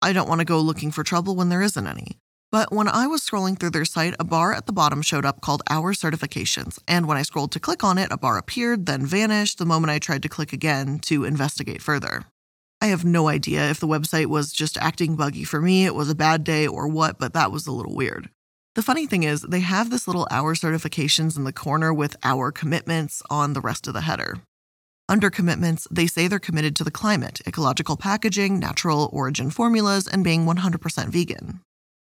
I 0.00 0.12
don't 0.12 0.28
want 0.28 0.38
to 0.38 0.46
go 0.46 0.60
looking 0.60 0.92
for 0.92 1.02
trouble 1.02 1.34
when 1.34 1.48
there 1.48 1.60
isn't 1.60 1.86
any. 1.86 2.18
But 2.54 2.72
when 2.72 2.86
I 2.86 3.08
was 3.08 3.20
scrolling 3.20 3.58
through 3.58 3.70
their 3.70 3.84
site, 3.84 4.14
a 4.20 4.22
bar 4.22 4.54
at 4.54 4.66
the 4.66 4.72
bottom 4.72 5.02
showed 5.02 5.24
up 5.24 5.40
called 5.40 5.64
Our 5.68 5.92
Certifications. 5.92 6.78
And 6.86 7.08
when 7.08 7.16
I 7.16 7.22
scrolled 7.22 7.50
to 7.50 7.58
click 7.58 7.82
on 7.82 7.98
it, 7.98 8.12
a 8.12 8.16
bar 8.16 8.38
appeared, 8.38 8.86
then 8.86 9.04
vanished 9.04 9.58
the 9.58 9.64
moment 9.64 9.90
I 9.90 9.98
tried 9.98 10.22
to 10.22 10.28
click 10.28 10.52
again 10.52 11.00
to 11.00 11.24
investigate 11.24 11.82
further. 11.82 12.26
I 12.80 12.86
have 12.86 13.04
no 13.04 13.26
idea 13.26 13.68
if 13.70 13.80
the 13.80 13.88
website 13.88 14.26
was 14.26 14.52
just 14.52 14.78
acting 14.78 15.16
buggy 15.16 15.42
for 15.42 15.60
me, 15.60 15.84
it 15.84 15.96
was 15.96 16.08
a 16.08 16.14
bad 16.14 16.44
day, 16.44 16.64
or 16.64 16.86
what, 16.86 17.18
but 17.18 17.32
that 17.32 17.50
was 17.50 17.66
a 17.66 17.72
little 17.72 17.96
weird. 17.96 18.30
The 18.76 18.82
funny 18.82 19.08
thing 19.08 19.24
is, 19.24 19.42
they 19.42 19.58
have 19.58 19.90
this 19.90 20.06
little 20.06 20.28
Our 20.30 20.54
Certifications 20.54 21.36
in 21.36 21.42
the 21.42 21.52
corner 21.52 21.92
with 21.92 22.16
Our 22.22 22.52
Commitments 22.52 23.20
on 23.30 23.54
the 23.54 23.60
rest 23.60 23.88
of 23.88 23.94
the 23.94 24.02
header. 24.02 24.38
Under 25.08 25.28
commitments, 25.28 25.88
they 25.90 26.06
say 26.06 26.28
they're 26.28 26.38
committed 26.38 26.76
to 26.76 26.84
the 26.84 26.92
climate, 26.92 27.40
ecological 27.48 27.96
packaging, 27.96 28.60
natural 28.60 29.10
origin 29.12 29.50
formulas, 29.50 30.06
and 30.06 30.22
being 30.22 30.46
100% 30.46 31.08
vegan. 31.08 31.58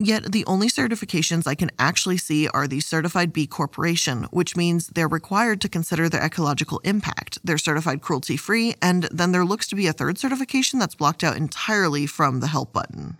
Yet 0.01 0.33
the 0.33 0.45
only 0.47 0.69
certifications 0.69 1.47
I 1.47 1.55
can 1.55 1.71
actually 1.79 2.17
see 2.17 2.49
are 2.49 2.67
the 2.67 2.81
Certified 2.81 3.33
B 3.33 3.47
Corporation, 3.47 4.25
which 4.33 4.57
means 4.57 4.89
they're 4.89 5.07
required 5.07 5.61
to 5.61 5.69
consider 5.69 6.09
their 6.09 6.25
ecological 6.25 6.81
impact. 6.81 7.39
They're 7.45 7.59
certified 7.59 8.01
cruelty 8.01 8.37
free, 8.37 8.75
and 8.83 9.05
then 9.13 9.31
there 9.31 9.45
looks 9.45 9.69
to 9.69 9.77
be 9.77 9.87
a 9.87 9.93
third 9.93 10.19
certification 10.19 10.81
that's 10.81 10.97
blocked 10.97 11.23
out 11.23 11.37
entirely 11.37 12.07
from 12.07 12.41
the 12.41 12.49
help 12.49 12.73
button. 12.73 13.19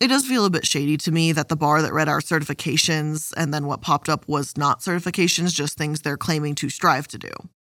It 0.00 0.08
does 0.08 0.26
feel 0.26 0.44
a 0.44 0.50
bit 0.50 0.66
shady 0.66 0.98
to 0.98 1.10
me 1.10 1.32
that 1.32 1.48
the 1.48 1.56
bar 1.56 1.80
that 1.80 1.94
read 1.94 2.10
our 2.10 2.20
certifications 2.20 3.32
and 3.36 3.54
then 3.54 3.64
what 3.66 3.80
popped 3.80 4.10
up 4.10 4.28
was 4.28 4.58
not 4.58 4.80
certifications, 4.80 5.54
just 5.54 5.78
things 5.78 6.02
they're 6.02 6.18
claiming 6.18 6.54
to 6.56 6.68
strive 6.68 7.08
to 7.08 7.18
do. 7.18 7.30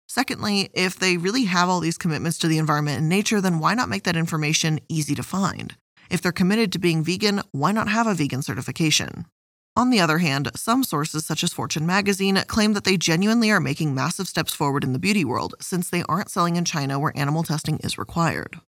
Secondly, 0.08 0.70
if 0.72 0.98
they 0.98 1.18
really 1.18 1.44
have 1.44 1.68
all 1.68 1.80
these 1.80 1.98
commitments 1.98 2.38
to 2.38 2.48
the 2.48 2.56
environment 2.56 2.98
and 3.00 3.10
nature, 3.10 3.42
then 3.42 3.58
why 3.58 3.74
not 3.74 3.90
make 3.90 4.04
that 4.04 4.16
information 4.16 4.80
easy 4.88 5.14
to 5.14 5.22
find? 5.22 5.76
If 6.14 6.22
they're 6.22 6.30
committed 6.30 6.70
to 6.70 6.78
being 6.78 7.02
vegan, 7.02 7.42
why 7.50 7.72
not 7.72 7.88
have 7.88 8.06
a 8.06 8.14
vegan 8.14 8.40
certification? 8.40 9.26
On 9.74 9.90
the 9.90 9.98
other 9.98 10.18
hand, 10.18 10.48
some 10.54 10.84
sources, 10.84 11.26
such 11.26 11.42
as 11.42 11.52
Fortune 11.52 11.86
magazine, 11.86 12.40
claim 12.46 12.72
that 12.74 12.84
they 12.84 12.96
genuinely 12.96 13.50
are 13.50 13.58
making 13.58 13.96
massive 13.96 14.28
steps 14.28 14.54
forward 14.54 14.84
in 14.84 14.92
the 14.92 15.00
beauty 15.00 15.24
world 15.24 15.56
since 15.60 15.90
they 15.90 16.04
aren't 16.08 16.30
selling 16.30 16.54
in 16.54 16.64
China 16.64 17.00
where 17.00 17.18
animal 17.18 17.42
testing 17.42 17.78
is 17.78 17.98
required. 17.98 18.60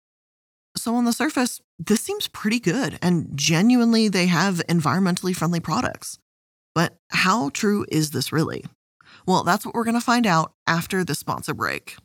So, 0.75 0.95
on 0.95 1.05
the 1.05 1.13
surface, 1.13 1.61
this 1.79 2.01
seems 2.01 2.29
pretty 2.29 2.61
good, 2.61 2.99
and 3.03 3.29
genuinely 3.35 4.09
they 4.09 4.25
have 4.25 4.63
environmentally 4.67 5.37
friendly 5.37 5.61
products. 5.61 6.19
But 6.75 6.97
how 7.11 7.51
true 7.51 7.85
is 7.91 8.13
this 8.13 8.33
really? 8.33 8.65
Well, 9.27 9.45
that's 9.45 9.67
what 9.67 9.75
we're 9.75 9.85
going 9.85 10.01
to 10.01 10.01
find 10.01 10.27
out 10.27 10.55
after 10.67 11.05
the 11.05 11.15
sponsor 11.15 11.53
break. 11.53 11.99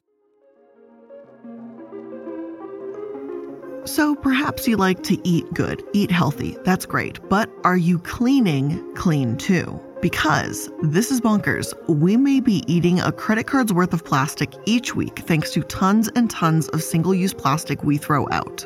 So 3.86 4.16
perhaps 4.16 4.68
you 4.68 4.78
like 4.78 5.04
to 5.04 5.18
eat 5.28 5.52
good, 5.54 5.84
eat 5.94 6.12
healthy, 6.12 6.58
that's 6.64 6.86
great. 6.86 7.20
But 7.30 7.50
are 7.64 7.78
you 7.78 8.00
cleaning 8.00 8.94
clean 8.96 9.38
too? 9.38 9.80
Because 10.02 10.70
this 10.84 11.12
is 11.12 11.22
bonkers. 11.22 11.74
We 11.88 12.16
may 12.18 12.40
be 12.40 12.64
eating 12.68 13.00
a 13.00 13.12
credit 13.12 13.48
card's 13.48 13.74
worth 13.74 13.94
of 13.94 14.06
plastic 14.06 14.54
each 14.66 14.96
week 14.96 15.20
thanks 15.20 15.52
to 15.52 15.64
tons 15.64 16.08
and 16.16 16.30
tons 16.30 16.68
of 16.70 16.84
single 16.84 17.16
use 17.16 17.34
plastic 17.34 17.84
we 17.84 17.98
throw 17.98 18.28
out. 18.32 18.66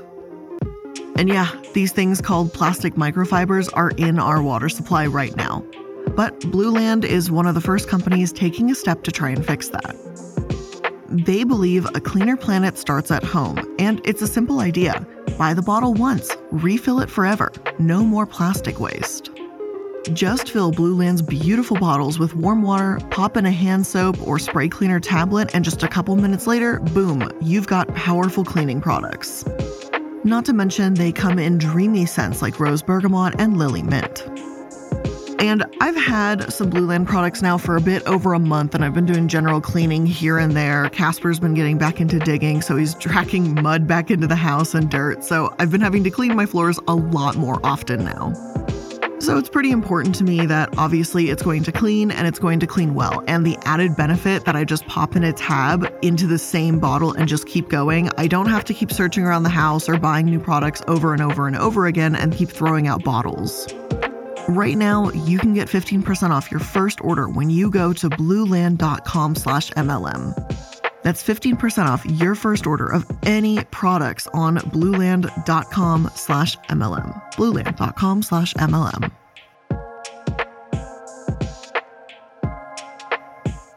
And 1.16 1.30
yeah, 1.30 1.50
these 1.74 1.92
things 1.92 2.20
called 2.20 2.54
plastic 2.54 2.96
microfibers 2.96 3.70
are 3.74 3.92
in 3.92 4.20
our 4.20 4.42
water 4.42 4.70
supply 4.70 5.06
right 5.06 5.36
now. 5.36 5.64
But 6.16 6.40
Blueland 6.42 7.06
is 7.06 7.32
one 7.32 7.48
of 7.48 7.56
the 7.56 7.62
first 7.62 7.88
companies 7.88 8.34
taking 8.34 8.70
a 8.72 8.76
step 8.76 9.04
to 9.04 9.12
try 9.12 9.30
and 9.30 9.46
fix 9.46 9.70
that. 9.70 9.96
They 11.14 11.44
believe 11.44 11.86
a 11.86 12.02
cleaner 12.02 12.36
planet 12.36 12.76
starts 12.76 13.12
at 13.12 13.24
home, 13.24 13.76
and 13.78 14.02
it's 14.04 14.24
a 14.24 14.28
simple 14.28 14.62
idea. 14.62 15.06
Buy 15.38 15.54
the 15.54 15.62
bottle 15.62 15.94
once, 15.94 16.36
refill 16.50 17.00
it 17.02 17.10
forever. 17.10 17.52
No 17.78 18.04
more 18.04 18.26
plastic 18.26 18.80
waste. 18.80 19.30
Just 20.14 20.50
fill 20.50 20.72
Blueland's 20.72 21.22
beautiful 21.22 21.78
bottles 21.78 22.18
with 22.18 22.34
warm 22.34 22.64
water, 22.64 23.00
pop 23.12 23.38
in 23.38 23.46
a 23.46 23.52
hand 23.52 23.86
soap 23.86 24.28
or 24.28 24.40
spray 24.40 24.68
cleaner 24.68 25.00
tablet, 25.00 25.52
and 25.54 25.64
just 25.64 25.84
a 25.84 25.88
couple 25.88 26.16
minutes 26.16 26.48
later, 26.48 26.80
boom, 26.80 27.32
you've 27.40 27.68
got 27.68 27.94
powerful 27.94 28.44
cleaning 28.44 28.82
products. 28.82 29.46
Not 30.24 30.46
to 30.46 30.54
mention, 30.54 30.96
they 30.96 31.12
come 31.12 31.38
in 31.38 31.60
dreamy 31.60 32.08
scents 32.08 32.42
like 32.42 32.60
rose 32.60 32.82
bergamot 32.82 33.36
and 33.38 33.56
lily 33.56 33.84
mint. 33.84 34.28
I've 35.84 35.98
had 35.98 36.54
some 36.54 36.72
Blueland 36.72 37.08
products 37.08 37.42
now 37.42 37.58
for 37.58 37.76
a 37.76 37.82
bit 37.82 38.08
over 38.08 38.32
a 38.34 38.40
month, 38.40 38.74
and 38.74 38.86
I've 38.86 38.94
been 38.94 39.06
doing 39.06 39.28
general 39.28 39.60
cleaning 39.60 40.06
here 40.06 40.38
and 40.38 40.56
there. 40.56 40.88
Casper's 40.92 41.42
been 41.42 41.56
getting 41.56 41.78
back 41.78 42.00
into 42.00 42.20
digging, 42.20 42.62
so 42.62 42.78
he's 42.78 42.96
tracking 42.96 43.62
mud 43.62 43.86
back 43.86 44.10
into 44.10 44.26
the 44.26 44.36
house 44.38 44.76
and 44.76 44.90
dirt. 44.90 45.26
So 45.26 45.54
I've 45.60 45.72
been 45.72 45.82
having 45.82 46.02
to 46.06 46.10
clean 46.10 46.38
my 46.38 46.46
floors 46.46 46.80
a 46.88 46.96
lot 46.96 47.36
more 47.36 47.60
often 47.66 48.06
now. 48.06 48.32
So 49.20 49.38
it's 49.38 49.50
pretty 49.50 49.72
important 49.72 50.16
to 50.16 50.24
me 50.24 50.46
that 50.46 50.74
obviously 50.78 51.30
it's 51.30 51.44
going 51.44 51.64
to 51.64 51.72
clean 51.74 52.12
and 52.12 52.28
it's 52.28 52.40
going 52.40 52.62
to 52.62 52.68
clean 52.68 52.94
well. 52.94 53.22
And 53.28 53.46
the 53.46 53.58
added 53.64 53.98
benefit 53.98 54.46
that 54.46 54.56
I 54.56 54.64
just 54.64 54.88
pop 54.88 55.18
in 55.18 55.26
a 55.26 55.34
tab 55.34 55.94
into 56.02 56.28
the 56.28 56.40
same 56.40 56.80
bottle 56.80 57.12
and 57.12 57.28
just 57.28 57.46
keep 57.46 57.68
going, 57.68 58.10
I 58.18 58.28
don't 58.28 58.48
have 58.48 58.64
to 58.66 58.74
keep 58.74 58.90
searching 58.90 59.26
around 59.26 59.44
the 59.44 59.50
house 59.50 59.90
or 59.90 60.00
buying 60.00 60.28
new 60.28 60.40
products 60.40 60.82
over 60.88 61.12
and 61.12 61.22
over 61.22 61.46
and 61.46 61.58
over 61.58 61.88
again 61.88 62.16
and 62.16 62.34
keep 62.34 62.48
throwing 62.48 62.88
out 62.88 63.04
bottles. 63.04 63.68
Right 64.50 64.78
now, 64.78 65.10
you 65.12 65.40
can 65.40 65.54
get 65.54 65.70
15% 65.70 66.32
off 66.32 66.52
your 66.52 66.60
first 66.60 67.00
order 67.02 67.30
when 67.30 67.50
you 67.50 67.70
go 67.70 67.94
to 67.94 68.10
blueland.com 68.10 69.36
slash 69.36 69.70
MLM. 69.72 70.34
That's 71.02 71.24
15% 71.24 71.86
off 71.86 72.06
your 72.06 72.36
first 72.36 72.68
order 72.68 72.92
of 72.92 73.06
any 73.24 73.64
products 73.66 74.28
on 74.34 74.58
blueland.com 74.58 76.12
slash 76.16 76.58
MLM. 76.58 77.22
blueland.com 77.34 78.22
slash 78.24 78.54
MLM. 78.56 79.12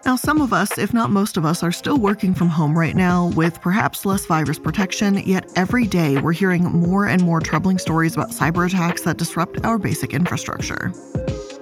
Now, 0.07 0.15
some 0.15 0.41
of 0.41 0.53
us, 0.53 0.79
if 0.79 0.95
not 0.95 1.11
most 1.11 1.37
of 1.37 1.45
us, 1.45 1.65
are 1.65 1.73
still 1.73 1.97
working 1.97 2.33
from 2.33 2.49
home 2.49 2.79
right 2.79 2.95
now 2.95 3.33
with 3.35 3.61
perhaps 3.61 4.07
less 4.07 4.25
virus 4.25 4.57
protection, 4.57 5.17
yet 5.27 5.51
every 5.57 5.85
day 5.85 6.21
we're 6.21 6.33
hearing 6.33 6.63
more 6.63 7.07
and 7.07 7.25
more 7.25 7.41
troubling 7.41 7.77
stories 7.77 8.15
about 8.15 8.31
cyber 8.31 8.65
attacks 8.65 9.03
that 9.03 9.17
disrupt 9.17 9.65
our 9.67 9.79
basic 9.79 10.15
infrastructure. 10.15 10.93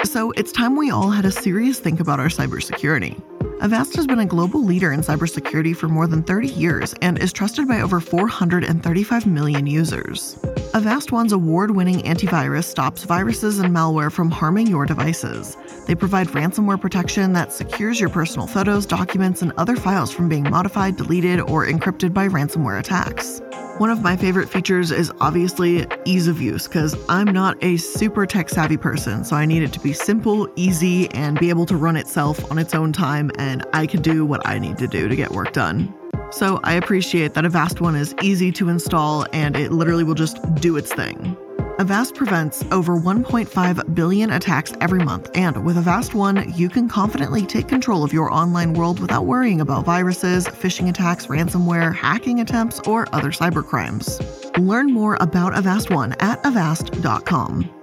So 0.02 0.32
it's 0.32 0.52
time 0.52 0.76
we 0.76 0.90
all 0.90 1.10
had 1.10 1.24
a 1.24 1.32
serious 1.32 1.80
think 1.80 2.00
about 2.00 2.20
our 2.20 2.28
cybersecurity. 2.28 3.18
Avast 3.60 3.94
has 3.96 4.06
been 4.06 4.18
a 4.18 4.26
global 4.26 4.64
leader 4.64 4.92
in 4.92 5.00
cybersecurity 5.00 5.76
for 5.76 5.88
more 5.88 6.06
than 6.06 6.22
30 6.22 6.48
years 6.48 6.92
and 7.00 7.18
is 7.18 7.32
trusted 7.32 7.68
by 7.68 7.80
over 7.80 8.00
435 8.00 9.26
million 9.26 9.66
users. 9.66 10.36
Avast 10.74 11.12
One's 11.12 11.32
award 11.32 11.70
winning 11.70 12.00
antivirus 12.00 12.64
stops 12.64 13.04
viruses 13.04 13.60
and 13.60 13.74
malware 13.74 14.10
from 14.10 14.30
harming 14.30 14.66
your 14.66 14.86
devices. 14.86 15.56
They 15.86 15.94
provide 15.94 16.28
ransomware 16.28 16.80
protection 16.80 17.32
that 17.34 17.52
secures 17.52 18.00
your 18.00 18.10
personal 18.10 18.48
photos, 18.48 18.86
documents, 18.86 19.40
and 19.40 19.52
other 19.52 19.76
files 19.76 20.12
from 20.12 20.28
being 20.28 20.50
modified, 20.50 20.96
deleted, 20.96 21.40
or 21.40 21.64
encrypted 21.64 22.12
by 22.12 22.26
ransomware 22.26 22.80
attacks. 22.80 23.40
One 23.78 23.90
of 23.90 24.02
my 24.02 24.16
favorite 24.16 24.48
features 24.48 24.92
is 24.92 25.10
obviously 25.20 25.84
ease 26.04 26.28
of 26.28 26.40
use 26.40 26.68
because 26.68 26.94
I'm 27.08 27.26
not 27.26 27.56
a 27.60 27.76
super 27.76 28.24
tech 28.24 28.48
savvy 28.48 28.76
person, 28.76 29.24
so 29.24 29.34
I 29.34 29.46
need 29.46 29.64
it 29.64 29.72
to 29.72 29.80
be 29.80 29.92
simple, 29.92 30.48
easy, 30.54 31.10
and 31.10 31.40
be 31.40 31.48
able 31.48 31.66
to 31.66 31.76
run 31.76 31.96
itself 31.96 32.50
on 32.52 32.58
its 32.58 32.72
own 32.72 32.92
time, 32.92 33.32
and 33.36 33.66
I 33.72 33.88
can 33.88 34.00
do 34.00 34.24
what 34.24 34.46
I 34.46 34.60
need 34.60 34.78
to 34.78 34.86
do 34.86 35.08
to 35.08 35.16
get 35.16 35.32
work 35.32 35.52
done. 35.52 35.92
So 36.30 36.60
I 36.62 36.74
appreciate 36.74 37.34
that 37.34 37.44
Avast 37.44 37.80
One 37.80 37.96
is 37.96 38.14
easy 38.22 38.52
to 38.52 38.68
install 38.68 39.26
and 39.32 39.56
it 39.56 39.72
literally 39.72 40.04
will 40.04 40.14
just 40.14 40.38
do 40.60 40.76
its 40.76 40.92
thing. 40.92 41.36
Avast 41.78 42.14
prevents 42.14 42.64
over 42.70 42.96
1.5 42.96 43.94
billion 43.96 44.30
attacks 44.30 44.72
every 44.80 45.00
month, 45.04 45.28
and 45.34 45.64
with 45.64 45.76
Avast 45.76 46.14
One, 46.14 46.52
you 46.54 46.68
can 46.68 46.88
confidently 46.88 47.44
take 47.44 47.66
control 47.66 48.04
of 48.04 48.12
your 48.12 48.32
online 48.32 48.74
world 48.74 49.00
without 49.00 49.26
worrying 49.26 49.60
about 49.60 49.84
viruses, 49.84 50.46
phishing 50.46 50.88
attacks, 50.88 51.26
ransomware, 51.26 51.92
hacking 51.92 52.38
attempts, 52.38 52.78
or 52.86 53.08
other 53.12 53.32
cybercrimes. 53.32 54.20
Learn 54.56 54.92
more 54.92 55.18
about 55.20 55.58
Avast 55.58 55.90
One 55.90 56.12
at 56.20 56.44
avast.com. 56.46 57.73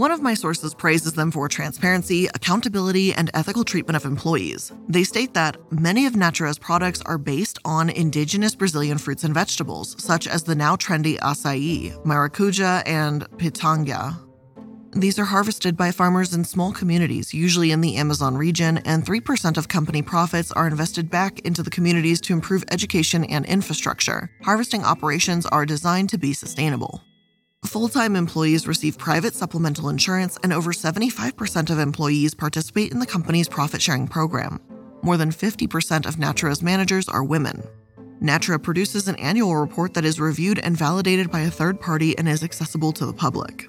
One 0.00 0.12
of 0.12 0.22
my 0.22 0.32
sources 0.32 0.72
praises 0.72 1.12
them 1.12 1.30
for 1.30 1.46
transparency, 1.46 2.26
accountability, 2.28 3.12
and 3.12 3.30
ethical 3.34 3.64
treatment 3.64 3.96
of 3.96 4.06
employees. 4.06 4.72
They 4.88 5.04
state 5.04 5.34
that 5.34 5.58
many 5.70 6.06
of 6.06 6.16
Natura's 6.16 6.58
products 6.58 7.02
are 7.02 7.18
based 7.18 7.58
on 7.66 7.90
indigenous 7.90 8.54
Brazilian 8.54 8.96
fruits 8.96 9.24
and 9.24 9.34
vegetables, 9.34 10.02
such 10.02 10.26
as 10.26 10.42
the 10.42 10.54
now 10.54 10.74
trendy 10.76 11.18
acai, 11.18 12.02
maracuja, 12.06 12.82
and 12.86 13.28
pitanga. 13.32 14.16
These 14.92 15.18
are 15.18 15.26
harvested 15.26 15.76
by 15.76 15.90
farmers 15.90 16.32
in 16.32 16.44
small 16.44 16.72
communities, 16.72 17.34
usually 17.34 17.70
in 17.70 17.82
the 17.82 17.96
Amazon 17.96 18.38
region, 18.38 18.78
and 18.86 19.04
3% 19.04 19.58
of 19.58 19.68
company 19.68 20.00
profits 20.00 20.50
are 20.52 20.66
invested 20.66 21.10
back 21.10 21.40
into 21.40 21.62
the 21.62 21.68
communities 21.68 22.22
to 22.22 22.32
improve 22.32 22.64
education 22.70 23.24
and 23.24 23.44
infrastructure. 23.44 24.30
Harvesting 24.44 24.82
operations 24.82 25.44
are 25.44 25.66
designed 25.66 26.08
to 26.08 26.16
be 26.16 26.32
sustainable. 26.32 27.02
Full 27.70 27.88
time 27.88 28.16
employees 28.16 28.66
receive 28.66 28.98
private 28.98 29.32
supplemental 29.32 29.90
insurance, 29.90 30.36
and 30.42 30.52
over 30.52 30.72
75% 30.72 31.70
of 31.70 31.78
employees 31.78 32.34
participate 32.34 32.90
in 32.90 32.98
the 32.98 33.06
company's 33.06 33.48
profit 33.48 33.80
sharing 33.80 34.08
program. 34.08 34.60
More 35.02 35.16
than 35.16 35.30
50% 35.30 36.04
of 36.04 36.18
Natura's 36.18 36.64
managers 36.64 37.08
are 37.08 37.22
women. 37.22 37.62
Natura 38.20 38.58
produces 38.58 39.06
an 39.06 39.14
annual 39.20 39.54
report 39.54 39.94
that 39.94 40.04
is 40.04 40.18
reviewed 40.18 40.58
and 40.58 40.76
validated 40.76 41.30
by 41.30 41.42
a 41.42 41.50
third 41.50 41.80
party 41.80 42.18
and 42.18 42.28
is 42.28 42.42
accessible 42.42 42.90
to 42.90 43.06
the 43.06 43.12
public. 43.12 43.68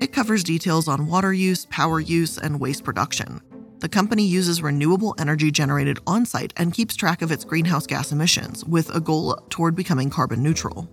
It 0.00 0.12
covers 0.12 0.42
details 0.42 0.88
on 0.88 1.06
water 1.06 1.32
use, 1.32 1.64
power 1.66 2.00
use, 2.00 2.38
and 2.38 2.58
waste 2.58 2.82
production. 2.82 3.40
The 3.78 3.88
company 3.88 4.24
uses 4.24 4.62
renewable 4.62 5.14
energy 5.16 5.52
generated 5.52 6.00
on 6.08 6.26
site 6.26 6.52
and 6.56 6.74
keeps 6.74 6.96
track 6.96 7.22
of 7.22 7.30
its 7.30 7.44
greenhouse 7.44 7.86
gas 7.86 8.10
emissions, 8.10 8.64
with 8.64 8.92
a 8.92 9.00
goal 9.00 9.36
toward 9.48 9.76
becoming 9.76 10.10
carbon 10.10 10.42
neutral. 10.42 10.90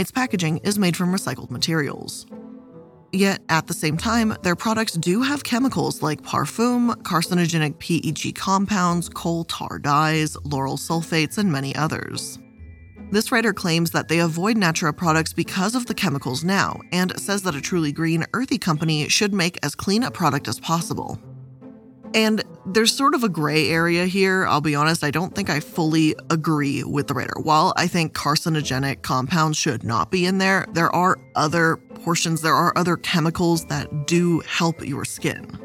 Its 0.00 0.10
packaging 0.10 0.56
is 0.64 0.78
made 0.78 0.96
from 0.96 1.12
recycled 1.12 1.50
materials. 1.50 2.24
Yet, 3.12 3.42
at 3.50 3.66
the 3.66 3.74
same 3.74 3.98
time, 3.98 4.34
their 4.42 4.56
products 4.56 4.94
do 4.94 5.20
have 5.20 5.44
chemicals 5.44 6.00
like 6.00 6.22
parfum, 6.22 6.94
carcinogenic 7.02 7.78
PEG 7.78 8.34
compounds, 8.34 9.10
coal 9.10 9.44
tar 9.44 9.78
dyes, 9.78 10.38
lauryl 10.38 10.78
sulfates, 10.78 11.36
and 11.36 11.52
many 11.52 11.76
others. 11.76 12.38
This 13.10 13.30
writer 13.30 13.52
claims 13.52 13.90
that 13.90 14.08
they 14.08 14.20
avoid 14.20 14.56
Natura 14.56 14.94
products 14.94 15.34
because 15.34 15.74
of 15.74 15.84
the 15.84 15.92
chemicals 15.92 16.44
now, 16.44 16.80
and 16.92 17.12
says 17.20 17.42
that 17.42 17.54
a 17.54 17.60
truly 17.60 17.92
green, 17.92 18.24
earthy 18.32 18.56
company 18.56 19.06
should 19.10 19.34
make 19.34 19.58
as 19.62 19.74
clean 19.74 20.02
a 20.02 20.10
product 20.10 20.48
as 20.48 20.58
possible. 20.58 21.20
And 22.14 22.42
there's 22.66 22.92
sort 22.92 23.14
of 23.14 23.22
a 23.22 23.28
gray 23.28 23.68
area 23.68 24.06
here. 24.06 24.46
I'll 24.46 24.60
be 24.60 24.74
honest, 24.74 25.04
I 25.04 25.10
don't 25.10 25.34
think 25.34 25.48
I 25.48 25.60
fully 25.60 26.14
agree 26.28 26.82
with 26.82 27.06
the 27.06 27.14
writer. 27.14 27.34
While 27.40 27.72
I 27.76 27.86
think 27.86 28.14
carcinogenic 28.14 29.02
compounds 29.02 29.56
should 29.56 29.84
not 29.84 30.10
be 30.10 30.26
in 30.26 30.38
there, 30.38 30.66
there 30.72 30.94
are 30.94 31.18
other 31.36 31.76
portions, 31.76 32.42
there 32.42 32.54
are 32.54 32.76
other 32.76 32.96
chemicals 32.96 33.66
that 33.66 34.06
do 34.06 34.40
help 34.40 34.84
your 34.84 35.04
skin. 35.04 35.58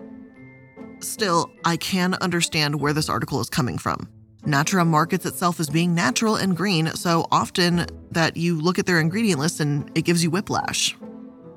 Still, 0.99 1.51
I 1.63 1.77
can 1.77 2.15
understand 2.15 2.79
where 2.79 2.93
this 2.93 3.09
article 3.09 3.39
is 3.39 3.49
coming 3.49 3.77
from. 3.77 4.07
Natura 4.45 4.85
markets 4.85 5.25
itself 5.25 5.59
as 5.59 5.69
being 5.69 5.95
natural 5.95 6.35
and 6.35 6.55
green, 6.55 6.87
so 6.87 7.27
often 7.31 7.87
that 8.11 8.37
you 8.37 8.61
look 8.61 8.77
at 8.77 8.85
their 8.85 8.99
ingredient 8.99 9.39
list 9.39 9.59
and 9.59 9.89
it 9.95 10.03
gives 10.03 10.23
you 10.23 10.29
whiplash. 10.29 10.95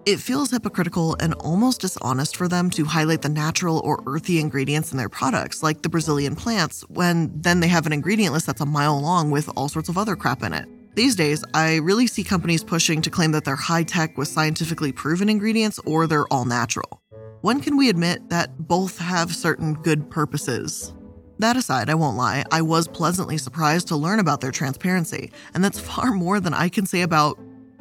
It 0.08 0.20
feels 0.20 0.50
hypocritical 0.50 1.18
and 1.20 1.34
almost 1.34 1.82
dishonest 1.82 2.34
for 2.34 2.48
them 2.48 2.70
to 2.70 2.86
highlight 2.86 3.20
the 3.20 3.28
natural 3.28 3.80
or 3.80 4.02
earthy 4.06 4.40
ingredients 4.40 4.90
in 4.90 4.96
their 4.96 5.10
products, 5.10 5.62
like 5.62 5.82
the 5.82 5.90
Brazilian 5.90 6.34
plants, 6.34 6.82
when 6.88 7.30
then 7.42 7.60
they 7.60 7.68
have 7.68 7.84
an 7.84 7.92
ingredient 7.92 8.32
list 8.32 8.46
that's 8.46 8.62
a 8.62 8.64
mile 8.64 8.98
long 8.98 9.30
with 9.30 9.50
all 9.54 9.68
sorts 9.68 9.90
of 9.90 9.98
other 9.98 10.16
crap 10.16 10.42
in 10.42 10.54
it. 10.54 10.66
These 10.94 11.14
days, 11.14 11.44
I 11.52 11.76
really 11.76 12.06
see 12.06 12.24
companies 12.24 12.64
pushing 12.64 13.02
to 13.02 13.10
claim 13.10 13.32
that 13.32 13.44
they're 13.44 13.54
high 13.54 13.82
tech 13.82 14.16
with 14.16 14.28
scientifically 14.28 14.92
proven 14.92 15.28
ingredients 15.28 15.78
or 15.84 16.06
they're 16.06 16.26
all 16.28 16.46
natural. 16.46 17.02
When 17.42 17.60
can 17.60 17.76
we 17.76 17.90
admit 17.90 18.30
that 18.30 18.66
both 18.66 18.96
have 18.96 19.36
certain 19.36 19.74
good 19.74 20.10
purposes? 20.10 20.94
That 21.38 21.58
aside, 21.58 21.90
I 21.90 21.94
won't 21.96 22.16
lie, 22.16 22.46
I 22.50 22.62
was 22.62 22.88
pleasantly 22.88 23.36
surprised 23.36 23.88
to 23.88 23.96
learn 23.96 24.20
about 24.20 24.40
their 24.40 24.52
transparency, 24.52 25.32
and 25.52 25.62
that's 25.62 25.78
far 25.92 26.12
more 26.12 26.40
than 26.40 26.54
I 26.54 26.70
can 26.70 26.86
say 26.86 27.02
about 27.02 27.38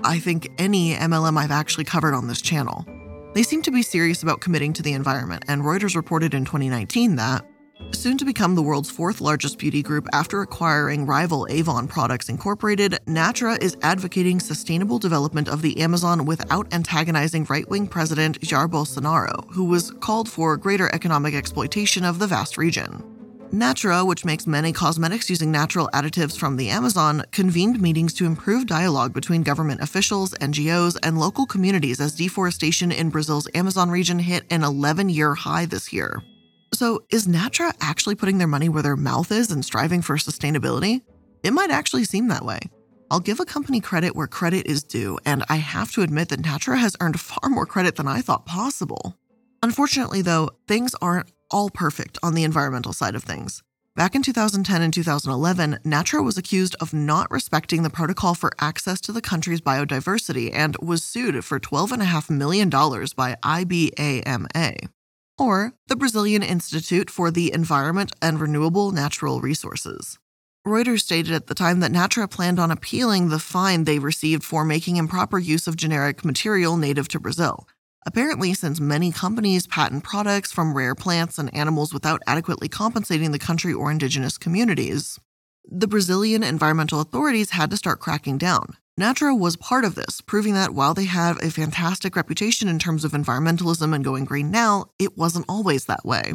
I 0.08 0.20
think, 0.20 0.50
any 0.58 0.94
MLM 0.94 1.38
I've 1.38 1.52
actually 1.52 1.84
covered 1.84 2.14
on 2.14 2.28
this 2.28 2.42
channel. 2.42 2.86
They 3.34 3.44
seem 3.44 3.62
to 3.64 3.72
be 3.72 3.82
serious 3.82 4.24
about 4.24 4.40
committing 4.40 4.72
to 4.74 4.82
the 4.82 4.94
environment, 4.94 5.44
and 5.50 5.64
Reuters 5.64 5.98
reported 5.98 6.34
in 6.34 6.46
2019 6.46 7.18
that, 7.18 7.46
soon 7.92 8.18
to 8.18 8.24
become 8.24 8.56
the 8.56 8.62
world's 8.62 8.90
fourth 8.90 9.20
largest 9.20 9.58
beauty 9.58 9.84
group 9.84 10.08
after 10.14 10.42
acquiring 10.42 11.06
rival 11.06 11.46
Avon 11.50 11.90
Products 11.90 12.30
Incorporated, 12.30 12.98
Natura 13.06 13.58
is 13.62 13.76
advocating 13.82 14.40
sustainable 14.40 14.98
development 14.98 15.50
of 15.50 15.62
the 15.62 15.78
Amazon 15.82 16.26
without 16.26 16.74
antagonizing 16.74 17.44
right 17.50 17.68
wing 17.70 17.86
President 17.86 18.40
Jair 18.40 18.70
Bolsonaro, 18.70 19.52
who 19.52 19.66
was 19.66 19.92
called 20.00 20.30
for 20.30 20.56
greater 20.56 20.90
economic 20.96 21.34
exploitation 21.34 22.06
of 22.06 22.20
the 22.20 22.28
vast 22.28 22.58
region. 22.58 23.17
Natura, 23.54 24.04
which 24.04 24.26
makes 24.26 24.46
many 24.46 24.74
cosmetics 24.74 25.30
using 25.30 25.52
natural 25.52 25.90
additives 25.94 26.38
from 26.38 26.58
the 26.58 26.70
Amazon, 26.70 27.24
convened 27.32 27.82
meetings 27.82 28.14
to 28.16 28.26
improve 28.26 28.66
dialogue 28.68 29.14
between 29.14 29.42
government 29.42 29.82
officials, 29.82 30.34
NGOs, 30.36 30.98
and 31.04 31.18
local 31.18 31.46
communities 31.46 32.02
as 32.02 32.16
deforestation 32.16 32.92
in 32.92 33.10
Brazil's 33.10 33.48
Amazon 33.54 33.90
region 33.90 34.20
hit 34.20 34.46
an 34.50 34.64
11 34.64 35.10
year 35.10 35.34
high 35.34 35.66
this 35.66 35.94
year. 35.94 36.22
So, 36.74 37.04
is 37.10 37.28
Natura 37.28 37.74
actually 37.80 38.16
putting 38.16 38.38
their 38.38 38.48
money 38.48 38.68
where 38.68 38.84
their 38.84 38.98
mouth 38.98 39.32
is 39.32 39.50
and 39.52 39.64
striving 39.64 40.02
for 40.02 40.18
sustainability? 40.18 41.02
It 41.44 41.52
might 41.52 41.72
actually 41.72 42.04
seem 42.04 42.28
that 42.28 42.44
way. 42.44 42.60
I'll 43.10 43.22
give 43.22 43.40
a 43.40 43.46
company 43.46 43.80
credit 43.80 44.16
where 44.16 44.28
credit 44.28 44.66
is 44.66 44.84
due, 44.84 45.18
and 45.26 45.46
I 45.48 45.56
have 45.56 45.94
to 45.94 46.02
admit 46.02 46.30
that 46.30 46.42
Natura 46.42 46.78
has 46.78 46.98
earned 47.00 47.20
far 47.20 47.50
more 47.50 47.66
credit 47.66 47.96
than 47.96 48.08
I 48.08 48.20
thought 48.20 48.46
possible. 48.46 49.16
Unfortunately, 49.64 50.22
though, 50.22 50.50
things 50.68 50.94
aren't 51.02 51.32
all 51.50 51.70
perfect 51.70 52.18
on 52.22 52.34
the 52.34 52.44
environmental 52.44 52.94
side 52.94 53.16
of 53.16 53.24
things. 53.24 53.64
Back 53.98 54.14
in 54.14 54.22
2010 54.22 54.82
and 54.84 54.94
2011, 54.94 55.80
Natura 55.84 56.22
was 56.22 56.38
accused 56.38 56.76
of 56.80 56.94
not 56.94 57.32
respecting 57.32 57.82
the 57.82 57.90
protocol 57.90 58.36
for 58.36 58.52
access 58.60 59.02
to 59.02 59.12
the 59.12 59.22
country's 59.22 59.60
biodiversity 59.60 60.52
and 60.54 60.78
was 60.80 61.04
sued 61.04 61.44
for 61.44 61.60
$12.5 61.60 62.30
million 62.30 62.70
by 62.70 63.36
IBAMA, 63.44 64.90
or 65.40 65.74
the 65.88 65.96
Brazilian 65.96 66.44
Institute 66.44 67.10
for 67.10 67.32
the 67.32 67.52
Environment 67.52 68.12
and 68.22 68.40
Renewable 68.40 68.92
Natural 68.92 69.42
Resources. 69.42 70.20
Reuters 70.68 71.00
stated 71.00 71.34
at 71.34 71.48
the 71.48 71.56
time 71.56 71.80
that 71.80 71.92
Natura 71.92 72.28
planned 72.28 72.60
on 72.60 72.70
appealing 72.70 73.30
the 73.30 73.40
fine 73.40 73.86
they 73.86 73.98
received 73.98 74.44
for 74.44 74.64
making 74.64 74.98
improper 74.98 75.40
use 75.40 75.66
of 75.66 75.76
genetic 75.76 76.24
material 76.24 76.78
native 76.78 77.08
to 77.08 77.20
Brazil. 77.20 77.68
Apparently, 78.08 78.54
since 78.54 78.80
many 78.80 79.12
companies 79.12 79.68
patent 79.68 80.02
products 80.02 80.50
from 80.50 80.74
rare 80.74 80.96
plants 80.96 81.38
and 81.38 81.54
animals 81.54 81.94
without 81.94 82.22
adequately 82.26 82.70
compensating 82.70 83.34
the 83.34 83.38
country 83.38 83.74
or 83.74 83.92
indigenous 83.92 84.38
communities, 84.38 85.20
the 85.70 85.90
Brazilian 85.90 86.42
environmental 86.42 87.02
authorities 87.02 87.50
had 87.50 87.70
to 87.70 87.76
start 87.76 88.00
cracking 88.00 88.38
down. 88.38 88.78
Natura 88.98 89.36
was 89.36 89.58
part 89.58 89.84
of 89.84 89.96
this, 89.96 90.22
proving 90.22 90.54
that 90.54 90.74
while 90.74 90.94
they 90.94 91.04
have 91.04 91.38
a 91.44 91.52
fantastic 91.52 92.16
reputation 92.16 92.70
in 92.70 92.80
terms 92.80 93.04
of 93.04 93.12
environmentalism 93.12 93.94
and 93.94 94.06
going 94.06 94.24
green 94.24 94.50
now, 94.50 94.86
it 94.98 95.18
wasn't 95.18 95.46
always 95.50 95.84
that 95.86 96.06
way. 96.06 96.32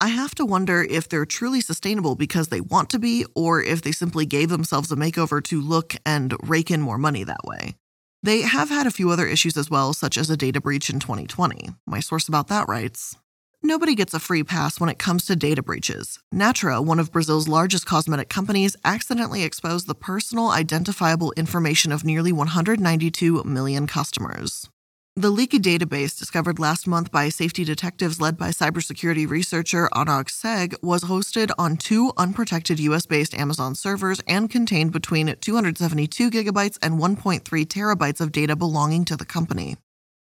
I 0.00 0.08
have 0.08 0.34
to 0.34 0.44
wonder 0.44 0.82
if 0.82 1.08
they're 1.08 1.24
truly 1.24 1.60
sustainable 1.60 2.16
because 2.16 2.48
they 2.48 2.60
want 2.60 2.90
to 2.90 2.98
be, 2.98 3.24
or 3.36 3.62
if 3.62 3.82
they 3.82 3.92
simply 3.92 4.26
gave 4.26 4.48
themselves 4.48 4.90
a 4.90 4.96
makeover 4.96 5.40
to 5.44 5.60
look 5.60 5.94
and 6.04 6.34
rake 6.42 6.72
in 6.72 6.80
more 6.80 6.98
money 6.98 7.22
that 7.22 7.44
way. 7.44 7.76
They 8.24 8.40
have 8.40 8.70
had 8.70 8.86
a 8.86 8.90
few 8.90 9.10
other 9.10 9.26
issues 9.26 9.54
as 9.58 9.68
well, 9.68 9.92
such 9.92 10.16
as 10.16 10.30
a 10.30 10.36
data 10.38 10.58
breach 10.58 10.88
in 10.88 10.98
2020. 10.98 11.68
My 11.84 12.00
source 12.00 12.26
about 12.26 12.48
that 12.48 12.66
writes 12.66 13.18
Nobody 13.62 13.94
gets 13.94 14.14
a 14.14 14.18
free 14.18 14.42
pass 14.42 14.80
when 14.80 14.88
it 14.88 14.98
comes 14.98 15.26
to 15.26 15.36
data 15.36 15.62
breaches. 15.62 16.18
Natura, 16.32 16.80
one 16.80 16.98
of 16.98 17.12
Brazil's 17.12 17.48
largest 17.48 17.84
cosmetic 17.84 18.30
companies, 18.30 18.76
accidentally 18.82 19.42
exposed 19.42 19.86
the 19.86 19.94
personal 19.94 20.48
identifiable 20.48 21.34
information 21.36 21.92
of 21.92 22.02
nearly 22.02 22.32
192 22.32 23.44
million 23.44 23.86
customers. 23.86 24.70
The 25.16 25.30
leaky 25.30 25.60
database, 25.60 26.18
discovered 26.18 26.58
last 26.58 26.88
month 26.88 27.12
by 27.12 27.28
safety 27.28 27.64
detectives 27.64 28.20
led 28.20 28.36
by 28.36 28.48
cybersecurity 28.48 29.28
researcher 29.30 29.88
Anurag 29.94 30.28
Sen, 30.28 30.70
was 30.82 31.04
hosted 31.04 31.52
on 31.56 31.76
two 31.76 32.12
unprotected 32.16 32.80
US 32.80 33.06
based 33.06 33.32
Amazon 33.32 33.76
servers 33.76 34.20
and 34.26 34.50
contained 34.50 34.90
between 34.90 35.36
272 35.40 36.32
gigabytes 36.32 36.78
and 36.82 36.98
1.3 36.98 37.42
terabytes 37.42 38.20
of 38.20 38.32
data 38.32 38.56
belonging 38.56 39.04
to 39.04 39.16
the 39.16 39.24
company. 39.24 39.76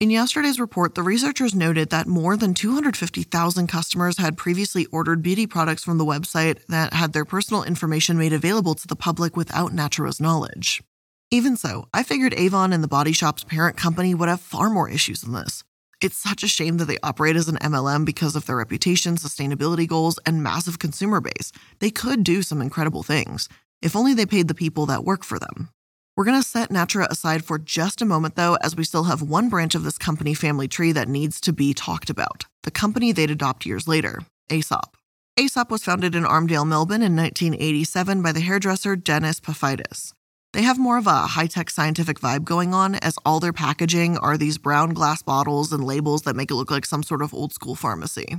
In 0.01 0.09
yesterday's 0.09 0.59
report, 0.59 0.94
the 0.94 1.03
researchers 1.03 1.55
noted 1.55 1.90
that 1.90 2.07
more 2.07 2.35
than 2.35 2.55
250,000 2.55 3.66
customers 3.66 4.16
had 4.16 4.38
previously 4.38 4.87
ordered 4.87 5.22
beauty 5.22 5.46
products 5.46 5.85
from 5.85 5.98
the 5.98 6.07
website 6.07 6.64
that 6.68 6.94
had 6.94 7.12
their 7.12 7.27
personal 7.27 7.62
information 7.62 8.16
made 8.16 8.33
available 8.33 8.74
to 8.74 8.88
the 8.88 8.96
public 8.96 9.37
without 9.37 9.74
Natura's 9.74 10.18
knowledge. 10.18 10.83
Even 11.31 11.59
so, 11.59 11.87
I 11.93 12.05
figured 12.05 12.33
Avon 12.33 12.73
and 12.73 12.83
the 12.83 12.88
Body 12.88 13.12
Shop's 13.12 13.45
parent 13.45 13.77
company 13.77 14.14
would 14.14 14.31
have 14.31 14.41
far 14.41 14.71
more 14.71 14.88
issues 14.88 15.21
than 15.21 15.35
this. 15.35 15.62
It's 16.01 16.17
such 16.17 16.43
a 16.43 16.49
shame 16.49 16.79
that 16.79 16.87
they 16.87 16.97
operate 17.03 17.37
as 17.37 17.49
an 17.49 17.57
MLM 17.57 18.07
because 18.07 18.35
of 18.35 18.47
their 18.47 18.57
reputation, 18.57 19.17
sustainability 19.17 19.87
goals, 19.87 20.19
and 20.25 20.43
massive 20.43 20.79
consumer 20.79 21.21
base. 21.21 21.53
They 21.81 21.91
could 21.91 22.25
do 22.25 22.41
some 22.41 22.62
incredible 22.62 23.03
things, 23.03 23.47
if 23.83 23.95
only 23.95 24.14
they 24.14 24.25
paid 24.25 24.49
the 24.49 24.55
people 24.55 24.87
that 24.87 25.05
work 25.05 25.23
for 25.23 25.38
them. 25.38 25.69
We're 26.17 26.25
going 26.25 26.41
to 26.41 26.49
set 26.49 26.71
Natura 26.71 27.07
aside 27.11 27.45
for 27.45 27.59
just 27.59 28.01
a 28.01 28.07
moment, 28.07 28.35
though, 28.35 28.57
as 28.62 28.75
we 28.75 28.85
still 28.85 29.05
have 29.05 29.21
one 29.21 29.51
branch 29.51 29.75
of 29.75 29.85
this 29.85 29.99
company 29.99 30.33
family 30.33 30.67
tree 30.67 30.93
that 30.93 31.09
needs 31.09 31.43
to 31.43 31.53
be 31.53 31.75
talked 31.75 32.09
about 32.09 32.47
the 32.62 32.71
company 32.71 33.12
they'd 33.12 33.31
adopt 33.31 33.67
years 33.67 33.87
later, 33.87 34.21
Aesop. 34.51 34.97
Aesop 35.38 35.71
was 35.71 35.85
founded 35.85 36.14
in 36.14 36.25
Armadale, 36.25 36.64
Melbourne 36.64 37.03
in 37.03 37.14
1987 37.14 38.23
by 38.23 38.33
the 38.33 38.41
hairdresser 38.41 38.97
Dennis 38.97 39.41
Paphitis. 39.41 40.12
They 40.55 40.63
have 40.63 40.79
more 40.79 40.97
of 40.97 41.07
a 41.07 41.27
high 41.27 41.47
tech 41.47 41.69
scientific 41.69 42.21
vibe 42.21 42.45
going 42.45 42.73
on, 42.73 42.95
as 42.95 43.19
all 43.25 43.39
their 43.39 43.53
packaging 43.53 44.17
are 44.17 44.39
these 44.39 44.57
brown 44.57 44.91
glass 44.91 45.23
bottles 45.23 45.73
and 45.73 45.85
labels 45.85 46.23
that 46.23 46.37
make 46.37 46.51
it 46.51 46.55
look 46.55 46.71
like 46.71 46.87
some 46.87 47.03
sort 47.03 47.21
of 47.21 47.35
old 47.35 47.53
school 47.53 47.75
pharmacy. 47.75 48.37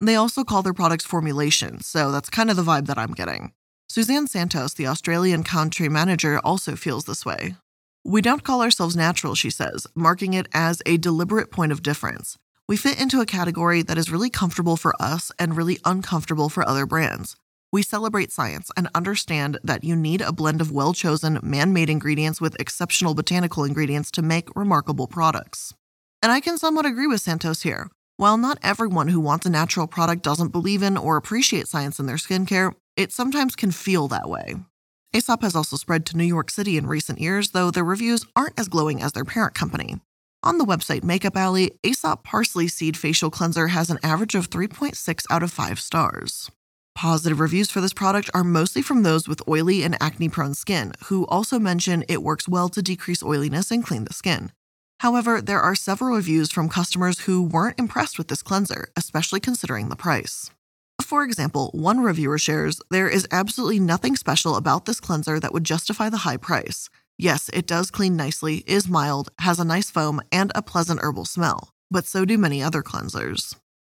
They 0.00 0.16
also 0.16 0.44
call 0.44 0.62
their 0.62 0.74
products 0.74 1.06
formulations, 1.06 1.86
so 1.86 2.12
that's 2.12 2.28
kind 2.28 2.50
of 2.50 2.56
the 2.56 2.62
vibe 2.62 2.86
that 2.88 2.98
I'm 2.98 3.14
getting. 3.14 3.52
Suzanne 3.88 4.26
Santos, 4.26 4.74
the 4.74 4.86
Australian 4.86 5.44
country 5.44 5.88
manager, 5.88 6.38
also 6.44 6.76
feels 6.76 7.04
this 7.04 7.24
way. 7.24 7.56
We 8.04 8.20
don't 8.20 8.44
call 8.44 8.60
ourselves 8.60 8.94
natural, 8.94 9.34
she 9.34 9.48
says, 9.48 9.86
marking 9.94 10.34
it 10.34 10.48
as 10.52 10.82
a 10.84 10.98
deliberate 10.98 11.50
point 11.50 11.72
of 11.72 11.82
difference. 11.82 12.36
We 12.68 12.76
fit 12.76 13.00
into 13.00 13.20
a 13.20 13.26
category 13.26 13.80
that 13.82 13.96
is 13.96 14.10
really 14.10 14.28
comfortable 14.28 14.76
for 14.76 14.92
us 15.00 15.32
and 15.38 15.56
really 15.56 15.78
uncomfortable 15.86 16.50
for 16.50 16.68
other 16.68 16.84
brands. 16.84 17.36
We 17.72 17.82
celebrate 17.82 18.32
science 18.32 18.70
and 18.76 18.88
understand 18.94 19.58
that 19.64 19.84
you 19.84 19.96
need 19.96 20.20
a 20.20 20.32
blend 20.32 20.60
of 20.60 20.70
well 20.70 20.92
chosen, 20.92 21.40
man 21.42 21.72
made 21.72 21.90
ingredients 21.90 22.40
with 22.40 22.58
exceptional 22.60 23.14
botanical 23.14 23.64
ingredients 23.64 24.10
to 24.12 24.22
make 24.22 24.54
remarkable 24.54 25.06
products. 25.08 25.74
And 26.22 26.32
I 26.32 26.40
can 26.40 26.58
somewhat 26.58 26.86
agree 26.86 27.06
with 27.06 27.20
Santos 27.20 27.62
here. 27.62 27.90
While 28.16 28.38
not 28.38 28.58
everyone 28.62 29.08
who 29.08 29.20
wants 29.20 29.44
a 29.44 29.50
natural 29.50 29.86
product 29.86 30.22
doesn't 30.22 30.52
believe 30.52 30.82
in 30.82 30.96
or 30.96 31.16
appreciate 31.16 31.68
science 31.68 31.98
in 31.98 32.06
their 32.06 32.16
skincare, 32.16 32.72
it 32.96 33.12
sometimes 33.12 33.54
can 33.54 33.70
feel 33.72 34.08
that 34.08 34.28
way. 34.28 34.54
Aesop 35.12 35.42
has 35.42 35.54
also 35.54 35.76
spread 35.76 36.06
to 36.06 36.16
New 36.16 36.24
York 36.24 36.50
City 36.50 36.76
in 36.76 36.86
recent 36.86 37.20
years, 37.20 37.50
though 37.50 37.70
their 37.70 37.84
reviews 37.84 38.24
aren't 38.34 38.58
as 38.58 38.68
glowing 38.68 39.02
as 39.02 39.12
their 39.12 39.24
parent 39.24 39.54
company. 39.54 39.96
On 40.42 40.58
the 40.58 40.64
website 40.64 41.02
Makeup 41.02 41.36
Alley, 41.36 41.72
Aesop 41.82 42.22
Parsley 42.22 42.68
Seed 42.68 42.96
Facial 42.96 43.30
Cleanser 43.30 43.68
has 43.68 43.90
an 43.90 43.98
average 44.02 44.34
of 44.34 44.48
3.6 44.48 45.24
out 45.30 45.42
of 45.42 45.50
5 45.50 45.80
stars. 45.80 46.50
Positive 46.96 47.40
reviews 47.40 47.70
for 47.70 47.82
this 47.82 47.92
product 47.92 48.30
are 48.32 48.42
mostly 48.42 48.80
from 48.80 49.02
those 49.02 49.28
with 49.28 49.46
oily 49.46 49.82
and 49.82 49.98
acne 50.00 50.30
prone 50.30 50.54
skin, 50.54 50.92
who 51.04 51.26
also 51.26 51.58
mention 51.58 52.06
it 52.08 52.22
works 52.22 52.48
well 52.48 52.70
to 52.70 52.80
decrease 52.80 53.22
oiliness 53.22 53.70
and 53.70 53.84
clean 53.84 54.04
the 54.04 54.14
skin. 54.14 54.50
However, 55.00 55.42
there 55.42 55.60
are 55.60 55.74
several 55.74 56.16
reviews 56.16 56.50
from 56.50 56.70
customers 56.70 57.20
who 57.20 57.42
weren't 57.42 57.78
impressed 57.78 58.16
with 58.16 58.28
this 58.28 58.42
cleanser, 58.42 58.88
especially 58.96 59.40
considering 59.40 59.90
the 59.90 59.94
price. 59.94 60.50
For 61.02 61.22
example, 61.22 61.70
one 61.74 62.00
reviewer 62.00 62.38
shares 62.38 62.80
there 62.90 63.10
is 63.10 63.28
absolutely 63.30 63.78
nothing 63.78 64.16
special 64.16 64.56
about 64.56 64.86
this 64.86 64.98
cleanser 64.98 65.38
that 65.38 65.52
would 65.52 65.64
justify 65.64 66.08
the 66.08 66.24
high 66.24 66.38
price. 66.38 66.88
Yes, 67.18 67.50
it 67.52 67.66
does 67.66 67.90
clean 67.90 68.16
nicely, 68.16 68.64
is 68.66 68.88
mild, 68.88 69.28
has 69.40 69.60
a 69.60 69.66
nice 69.66 69.90
foam, 69.90 70.22
and 70.32 70.50
a 70.54 70.62
pleasant 70.62 71.00
herbal 71.02 71.26
smell, 71.26 71.74
but 71.90 72.06
so 72.06 72.24
do 72.24 72.38
many 72.38 72.62
other 72.62 72.82
cleansers. 72.82 73.54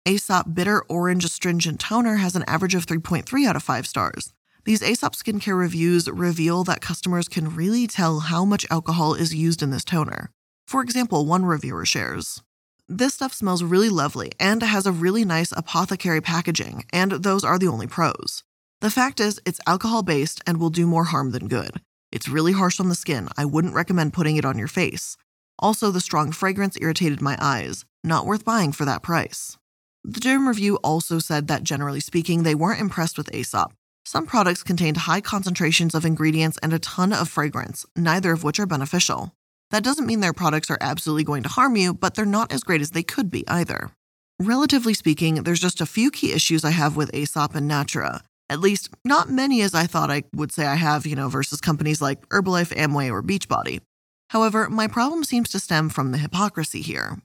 Aesop 0.07 0.53
Bitter 0.53 0.85
Orange 0.87 1.25
Astringent 1.25 1.81
Toner 1.81 2.15
has 2.15 2.33
an 2.37 2.45
average 2.47 2.73
of 2.75 2.85
3.3 2.85 3.45
out 3.45 3.57
of 3.57 3.63
5 3.63 3.85
stars. 3.85 4.31
These 4.63 4.81
Aesop 4.81 5.15
skincare 5.15 5.59
reviews 5.59 6.07
reveal 6.09 6.63
that 6.63 6.79
customers 6.79 7.27
can 7.27 7.53
really 7.53 7.87
tell 7.87 8.21
how 8.21 8.45
much 8.45 8.65
alcohol 8.71 9.15
is 9.15 9.35
used 9.35 9.61
in 9.61 9.71
this 9.71 9.83
toner. 9.83 10.31
For 10.65 10.81
example, 10.81 11.25
one 11.25 11.43
reviewer 11.43 11.85
shares 11.85 12.41
This 12.87 13.15
stuff 13.15 13.33
smells 13.33 13.65
really 13.65 13.89
lovely 13.89 14.31
and 14.39 14.63
has 14.63 14.85
a 14.85 14.93
really 14.93 15.25
nice 15.25 15.51
apothecary 15.51 16.21
packaging, 16.21 16.85
and 16.93 17.11
those 17.11 17.43
are 17.43 17.59
the 17.59 17.67
only 17.67 17.87
pros. 17.87 18.45
The 18.79 18.89
fact 18.89 19.19
is, 19.19 19.41
it's 19.45 19.59
alcohol 19.67 20.03
based 20.03 20.41
and 20.47 20.57
will 20.57 20.69
do 20.69 20.87
more 20.87 21.05
harm 21.11 21.31
than 21.31 21.49
good. 21.49 21.81
It's 22.13 22.29
really 22.29 22.53
harsh 22.53 22.79
on 22.79 22.87
the 22.87 22.95
skin. 22.95 23.27
I 23.35 23.43
wouldn't 23.43 23.73
recommend 23.73 24.13
putting 24.13 24.37
it 24.37 24.45
on 24.45 24.57
your 24.57 24.69
face. 24.69 25.17
Also, 25.59 25.91
the 25.91 25.99
strong 25.99 26.31
fragrance 26.31 26.77
irritated 26.79 27.21
my 27.21 27.37
eyes. 27.41 27.83
Not 28.05 28.25
worth 28.25 28.45
buying 28.45 28.71
for 28.71 28.85
that 28.85 29.03
price. 29.03 29.57
The 30.09 30.21
Derm 30.21 30.47
Review 30.47 30.77
also 30.85 31.19
said 31.19 31.49
that 31.49 31.63
generally 31.63 31.99
speaking, 31.99 32.43
they 32.43 32.55
weren't 32.55 32.79
impressed 32.79 33.17
with 33.17 33.29
Aesop. 33.35 33.73
Some 34.05 34.25
products 34.25 34.63
contained 34.63 34.95
high 34.95 35.19
concentrations 35.19 35.93
of 35.93 36.05
ingredients 36.05 36.57
and 36.63 36.71
a 36.71 36.79
ton 36.79 37.11
of 37.11 37.27
fragrance, 37.27 37.85
neither 37.93 38.31
of 38.31 38.41
which 38.41 38.57
are 38.57 38.65
beneficial. 38.65 39.33
That 39.69 39.83
doesn't 39.83 40.05
mean 40.05 40.21
their 40.21 40.31
products 40.31 40.71
are 40.71 40.77
absolutely 40.79 41.25
going 41.25 41.43
to 41.43 41.49
harm 41.49 41.75
you, 41.75 41.93
but 41.93 42.15
they're 42.15 42.25
not 42.25 42.53
as 42.53 42.63
great 42.63 42.79
as 42.79 42.91
they 42.91 43.03
could 43.03 43.29
be 43.29 43.45
either. 43.49 43.91
Relatively 44.39 44.93
speaking, 44.93 45.43
there's 45.43 45.59
just 45.59 45.81
a 45.81 45.85
few 45.85 46.09
key 46.09 46.31
issues 46.31 46.63
I 46.63 46.69
have 46.69 46.95
with 46.95 47.13
Aesop 47.13 47.53
and 47.53 47.67
Natura. 47.67 48.23
At 48.49 48.61
least, 48.61 48.89
not 49.03 49.29
many 49.29 49.61
as 49.61 49.75
I 49.75 49.87
thought 49.87 50.09
I 50.09 50.23
would 50.33 50.53
say 50.53 50.67
I 50.67 50.75
have, 50.75 51.05
you 51.05 51.17
know, 51.17 51.27
versus 51.27 51.59
companies 51.59 52.01
like 52.01 52.25
Herbalife, 52.29 52.73
Amway, 52.73 53.11
or 53.11 53.21
Beachbody. 53.21 53.81
However, 54.29 54.69
my 54.69 54.87
problem 54.87 55.25
seems 55.25 55.49
to 55.49 55.59
stem 55.59 55.89
from 55.89 56.13
the 56.13 56.17
hypocrisy 56.17 56.81
here. 56.81 57.17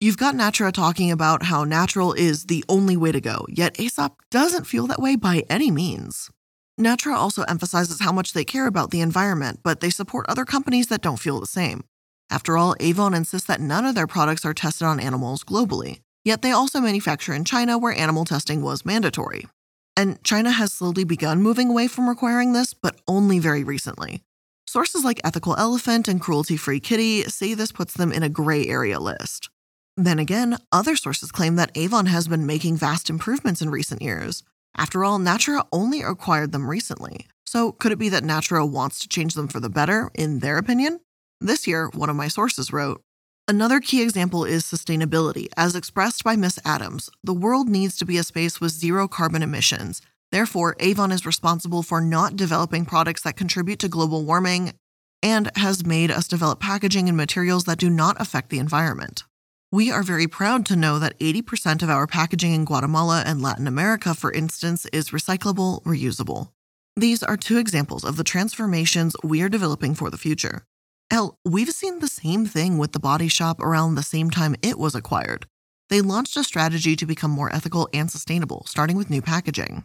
You've 0.00 0.16
got 0.16 0.36
Natura 0.36 0.70
talking 0.70 1.10
about 1.10 1.42
how 1.42 1.64
natural 1.64 2.12
is 2.12 2.44
the 2.44 2.64
only 2.68 2.96
way 2.96 3.10
to 3.10 3.20
go, 3.20 3.46
yet 3.48 3.80
Aesop 3.80 4.22
doesn't 4.30 4.68
feel 4.68 4.86
that 4.86 5.00
way 5.00 5.16
by 5.16 5.42
any 5.50 5.72
means. 5.72 6.30
Natura 6.78 7.16
also 7.16 7.42
emphasizes 7.42 8.00
how 8.00 8.12
much 8.12 8.32
they 8.32 8.44
care 8.44 8.68
about 8.68 8.92
the 8.92 9.00
environment, 9.00 9.58
but 9.64 9.80
they 9.80 9.90
support 9.90 10.26
other 10.28 10.44
companies 10.44 10.86
that 10.86 11.02
don't 11.02 11.18
feel 11.18 11.40
the 11.40 11.46
same. 11.46 11.82
After 12.30 12.56
all, 12.56 12.76
Avon 12.78 13.12
insists 13.12 13.48
that 13.48 13.60
none 13.60 13.84
of 13.84 13.96
their 13.96 14.06
products 14.06 14.44
are 14.44 14.54
tested 14.54 14.86
on 14.86 15.00
animals 15.00 15.42
globally, 15.42 15.98
yet 16.24 16.42
they 16.42 16.52
also 16.52 16.80
manufacture 16.80 17.34
in 17.34 17.44
China 17.44 17.76
where 17.76 17.92
animal 17.92 18.24
testing 18.24 18.62
was 18.62 18.86
mandatory. 18.86 19.48
And 19.96 20.22
China 20.22 20.52
has 20.52 20.72
slowly 20.72 21.02
begun 21.02 21.42
moving 21.42 21.70
away 21.70 21.88
from 21.88 22.08
requiring 22.08 22.52
this, 22.52 22.72
but 22.72 23.00
only 23.08 23.40
very 23.40 23.64
recently. 23.64 24.22
Sources 24.64 25.02
like 25.02 25.20
Ethical 25.24 25.56
Elephant 25.58 26.06
and 26.06 26.20
Cruelty 26.20 26.56
Free 26.56 26.78
Kitty 26.78 27.24
say 27.24 27.54
this 27.54 27.72
puts 27.72 27.94
them 27.94 28.12
in 28.12 28.22
a 28.22 28.28
gray 28.28 28.64
area 28.68 29.00
list. 29.00 29.50
Then 29.98 30.20
again, 30.20 30.58
other 30.70 30.94
sources 30.94 31.32
claim 31.32 31.56
that 31.56 31.72
Avon 31.74 32.06
has 32.06 32.28
been 32.28 32.46
making 32.46 32.76
vast 32.76 33.10
improvements 33.10 33.60
in 33.60 33.68
recent 33.68 34.00
years. 34.00 34.44
After 34.76 35.04
all, 35.04 35.18
Natura 35.18 35.64
only 35.72 36.02
acquired 36.02 36.52
them 36.52 36.70
recently. 36.70 37.26
So 37.44 37.72
could 37.72 37.90
it 37.90 37.98
be 37.98 38.08
that 38.10 38.22
Natura 38.22 38.64
wants 38.64 39.00
to 39.00 39.08
change 39.08 39.34
them 39.34 39.48
for 39.48 39.58
the 39.58 39.68
better, 39.68 40.12
in 40.14 40.38
their 40.38 40.56
opinion? 40.56 41.00
This 41.40 41.66
year, 41.66 41.90
one 41.92 42.08
of 42.08 42.14
my 42.14 42.28
sources 42.28 42.72
wrote 42.72 43.02
Another 43.48 43.80
key 43.80 44.00
example 44.00 44.44
is 44.44 44.62
sustainability. 44.62 45.48
As 45.56 45.74
expressed 45.74 46.22
by 46.22 46.36
Miss 46.36 46.60
Adams, 46.64 47.10
the 47.24 47.34
world 47.34 47.68
needs 47.68 47.96
to 47.96 48.04
be 48.04 48.18
a 48.18 48.22
space 48.22 48.60
with 48.60 48.70
zero 48.70 49.08
carbon 49.08 49.42
emissions. 49.42 50.00
Therefore, 50.30 50.76
Avon 50.78 51.10
is 51.10 51.26
responsible 51.26 51.82
for 51.82 52.00
not 52.00 52.36
developing 52.36 52.84
products 52.84 53.22
that 53.22 53.36
contribute 53.36 53.80
to 53.80 53.88
global 53.88 54.24
warming 54.24 54.74
and 55.24 55.50
has 55.56 55.84
made 55.84 56.12
us 56.12 56.28
develop 56.28 56.60
packaging 56.60 57.08
and 57.08 57.16
materials 57.16 57.64
that 57.64 57.78
do 57.78 57.90
not 57.90 58.20
affect 58.20 58.50
the 58.50 58.60
environment. 58.60 59.24
We 59.70 59.90
are 59.90 60.02
very 60.02 60.26
proud 60.26 60.64
to 60.66 60.76
know 60.76 60.98
that 60.98 61.18
80% 61.18 61.82
of 61.82 61.90
our 61.90 62.06
packaging 62.06 62.54
in 62.54 62.64
Guatemala 62.64 63.22
and 63.26 63.42
Latin 63.42 63.66
America, 63.66 64.14
for 64.14 64.32
instance, 64.32 64.86
is 64.94 65.10
recyclable, 65.10 65.82
reusable. 65.82 66.48
These 66.96 67.22
are 67.22 67.36
two 67.36 67.58
examples 67.58 68.02
of 68.02 68.16
the 68.16 68.24
transformations 68.24 69.14
we 69.22 69.42
are 69.42 69.50
developing 69.50 69.94
for 69.94 70.08
the 70.08 70.16
future. 70.16 70.64
Hell, 71.10 71.36
we've 71.44 71.68
seen 71.68 71.98
the 71.98 72.08
same 72.08 72.46
thing 72.46 72.78
with 72.78 72.92
the 72.92 72.98
body 72.98 73.28
shop 73.28 73.60
around 73.60 73.94
the 73.94 74.02
same 74.02 74.30
time 74.30 74.56
it 74.62 74.78
was 74.78 74.94
acquired. 74.94 75.44
They 75.90 76.00
launched 76.00 76.38
a 76.38 76.44
strategy 76.44 76.96
to 76.96 77.04
become 77.04 77.30
more 77.30 77.54
ethical 77.54 77.90
and 77.92 78.10
sustainable, 78.10 78.64
starting 78.64 78.96
with 78.96 79.10
new 79.10 79.20
packaging. 79.20 79.84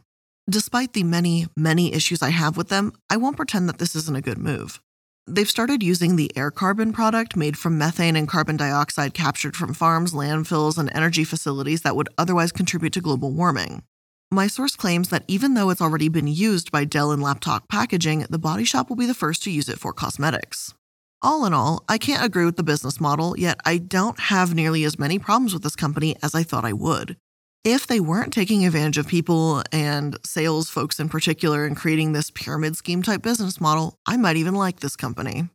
Despite 0.50 0.94
the 0.94 1.04
many, 1.04 1.48
many 1.58 1.94
issues 1.94 2.22
I 2.22 2.30
have 2.30 2.56
with 2.56 2.70
them, 2.70 2.94
I 3.10 3.18
won't 3.18 3.36
pretend 3.36 3.68
that 3.68 3.80
this 3.80 3.98
isn't 3.98 4.16
a 4.16 4.22
good 4.22 4.38
move. 4.38 4.82
They've 5.26 5.50
started 5.50 5.82
using 5.82 6.16
the 6.16 6.32
AirCarbon 6.36 6.94
product 6.94 7.38
made 7.38 7.58
from 7.58 7.78
methane 7.78 8.18
and 8.18 8.28
carbon 8.28 8.58
dioxide 8.58 9.14
captured 9.14 9.56
from 9.56 9.74
farms, 9.74 10.14
landfills, 10.14 10.78
and 10.78 10.92
energy 10.94 11.24
facilities 11.24 11.82
that 11.84 11.96
would 11.96 12.10
otherwise 12.18 12.52
contribute 12.52 12.92
to 12.94 13.02
global 13.02 13.32
warming. 13.32 13.84
My 14.32 14.48
source 14.48 14.76
claims 14.76 15.10
that 15.10 15.24
even 15.30 15.54
though 15.54 15.70
it's 15.70 15.82
already 15.82 16.10
been 16.10 16.28
used 16.28 16.72
by 16.72 16.84
Dell 16.84 17.12
and 17.12 17.22
Laptop 17.24 17.70
Packaging, 17.70 18.26
the 18.30 18.38
body 18.40 18.66
shop 18.66 18.90
will 18.90 18.98
be 18.98 19.06
the 19.06 19.14
first 19.14 19.44
to 19.44 19.52
use 19.52 19.70
it 19.70 19.80
for 19.80 19.94
cosmetics. 19.94 20.74
All 21.22 21.46
in 21.46 21.54
all, 21.54 21.86
I 21.88 21.98
can't 21.98 22.26
agree 22.26 22.44
with 22.44 22.58
the 22.58 22.64
business 22.64 23.00
model, 23.00 23.40
yet 23.40 23.62
I 23.64 23.78
don't 23.78 24.20
have 24.20 24.54
nearly 24.54 24.84
as 24.84 25.00
many 25.00 25.20
problems 25.20 25.54
with 25.54 25.64
this 25.64 25.78
company 25.78 26.18
as 26.22 26.36
I 26.36 26.44
thought 26.44 26.66
I 26.66 26.74
would 26.74 27.16
if 27.64 27.88
they 27.88 28.00
weren't 28.00 28.34
taking 28.34 28.66
advantage 28.66 28.98
of 28.98 29.08
people 29.08 29.64
and 29.72 30.18
sales 30.26 30.70
folks 30.70 31.00
in 31.00 31.08
particular 31.08 31.66
and 31.66 31.78
creating 31.78 32.12
this 32.12 32.30
pyramid 32.30 32.76
scheme 32.76 33.02
type 33.02 33.22
business 33.22 33.62
model, 33.62 33.98
I 34.06 34.18
might 34.18 34.36
even 34.36 34.56
like 34.56 34.82
this 34.82 34.96
company. 34.96 35.50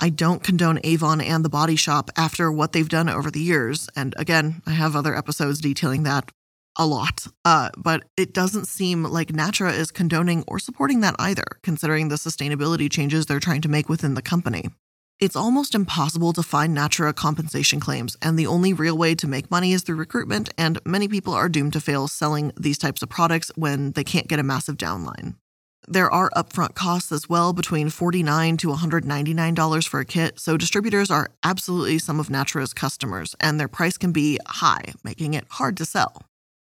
I 0.00 0.10
don't 0.10 0.42
condone 0.42 0.80
Avon 0.84 1.20
and 1.20 1.44
the 1.44 1.48
body 1.48 1.76
shop 1.76 2.10
after 2.16 2.52
what 2.52 2.72
they've 2.72 2.88
done 2.88 3.08
over 3.08 3.30
the 3.30 3.40
years. 3.40 3.88
And 3.96 4.14
again, 4.18 4.60
I 4.66 4.72
have 4.72 4.94
other 4.94 5.16
episodes 5.16 5.60
detailing 5.60 6.02
that 6.02 6.30
a 6.76 6.86
lot. 6.86 7.26
Uh, 7.44 7.70
but 7.78 8.04
it 8.16 8.34
doesn't 8.34 8.66
seem 8.66 9.04
like 9.04 9.32
Natura 9.32 9.72
is 9.72 9.90
condoning 9.90 10.44
or 10.46 10.58
supporting 10.58 11.00
that 11.00 11.16
either, 11.18 11.44
considering 11.62 12.08
the 12.08 12.16
sustainability 12.16 12.90
changes 12.90 13.24
they're 13.24 13.40
trying 13.40 13.62
to 13.62 13.68
make 13.68 13.88
within 13.88 14.14
the 14.14 14.22
company. 14.22 14.68
It's 15.20 15.36
almost 15.36 15.76
impossible 15.76 16.32
to 16.32 16.42
find 16.42 16.74
Natura 16.74 17.12
compensation 17.12 17.78
claims, 17.78 18.16
and 18.20 18.36
the 18.36 18.48
only 18.48 18.72
real 18.72 18.98
way 18.98 19.14
to 19.14 19.28
make 19.28 19.48
money 19.48 19.72
is 19.72 19.82
through 19.82 19.94
recruitment, 19.94 20.50
and 20.58 20.80
many 20.84 21.06
people 21.06 21.32
are 21.32 21.48
doomed 21.48 21.74
to 21.74 21.80
fail 21.80 22.08
selling 22.08 22.50
these 22.56 22.78
types 22.78 23.00
of 23.00 23.10
products 23.10 23.52
when 23.54 23.92
they 23.92 24.02
can't 24.02 24.26
get 24.26 24.40
a 24.40 24.42
massive 24.42 24.76
downline. 24.76 25.36
There 25.86 26.10
are 26.10 26.30
upfront 26.34 26.74
costs 26.74 27.12
as 27.12 27.28
well, 27.28 27.52
between 27.52 27.90
$49 27.90 28.58
to 28.58 28.68
$199 28.68 29.86
for 29.86 30.00
a 30.00 30.04
kit, 30.04 30.40
so 30.40 30.56
distributors 30.56 31.12
are 31.12 31.30
absolutely 31.44 32.00
some 32.00 32.18
of 32.18 32.28
Natura's 32.28 32.74
customers, 32.74 33.36
and 33.38 33.60
their 33.60 33.68
price 33.68 33.96
can 33.96 34.10
be 34.10 34.40
high, 34.48 34.94
making 35.04 35.34
it 35.34 35.44
hard 35.48 35.76
to 35.76 35.84
sell. 35.84 36.22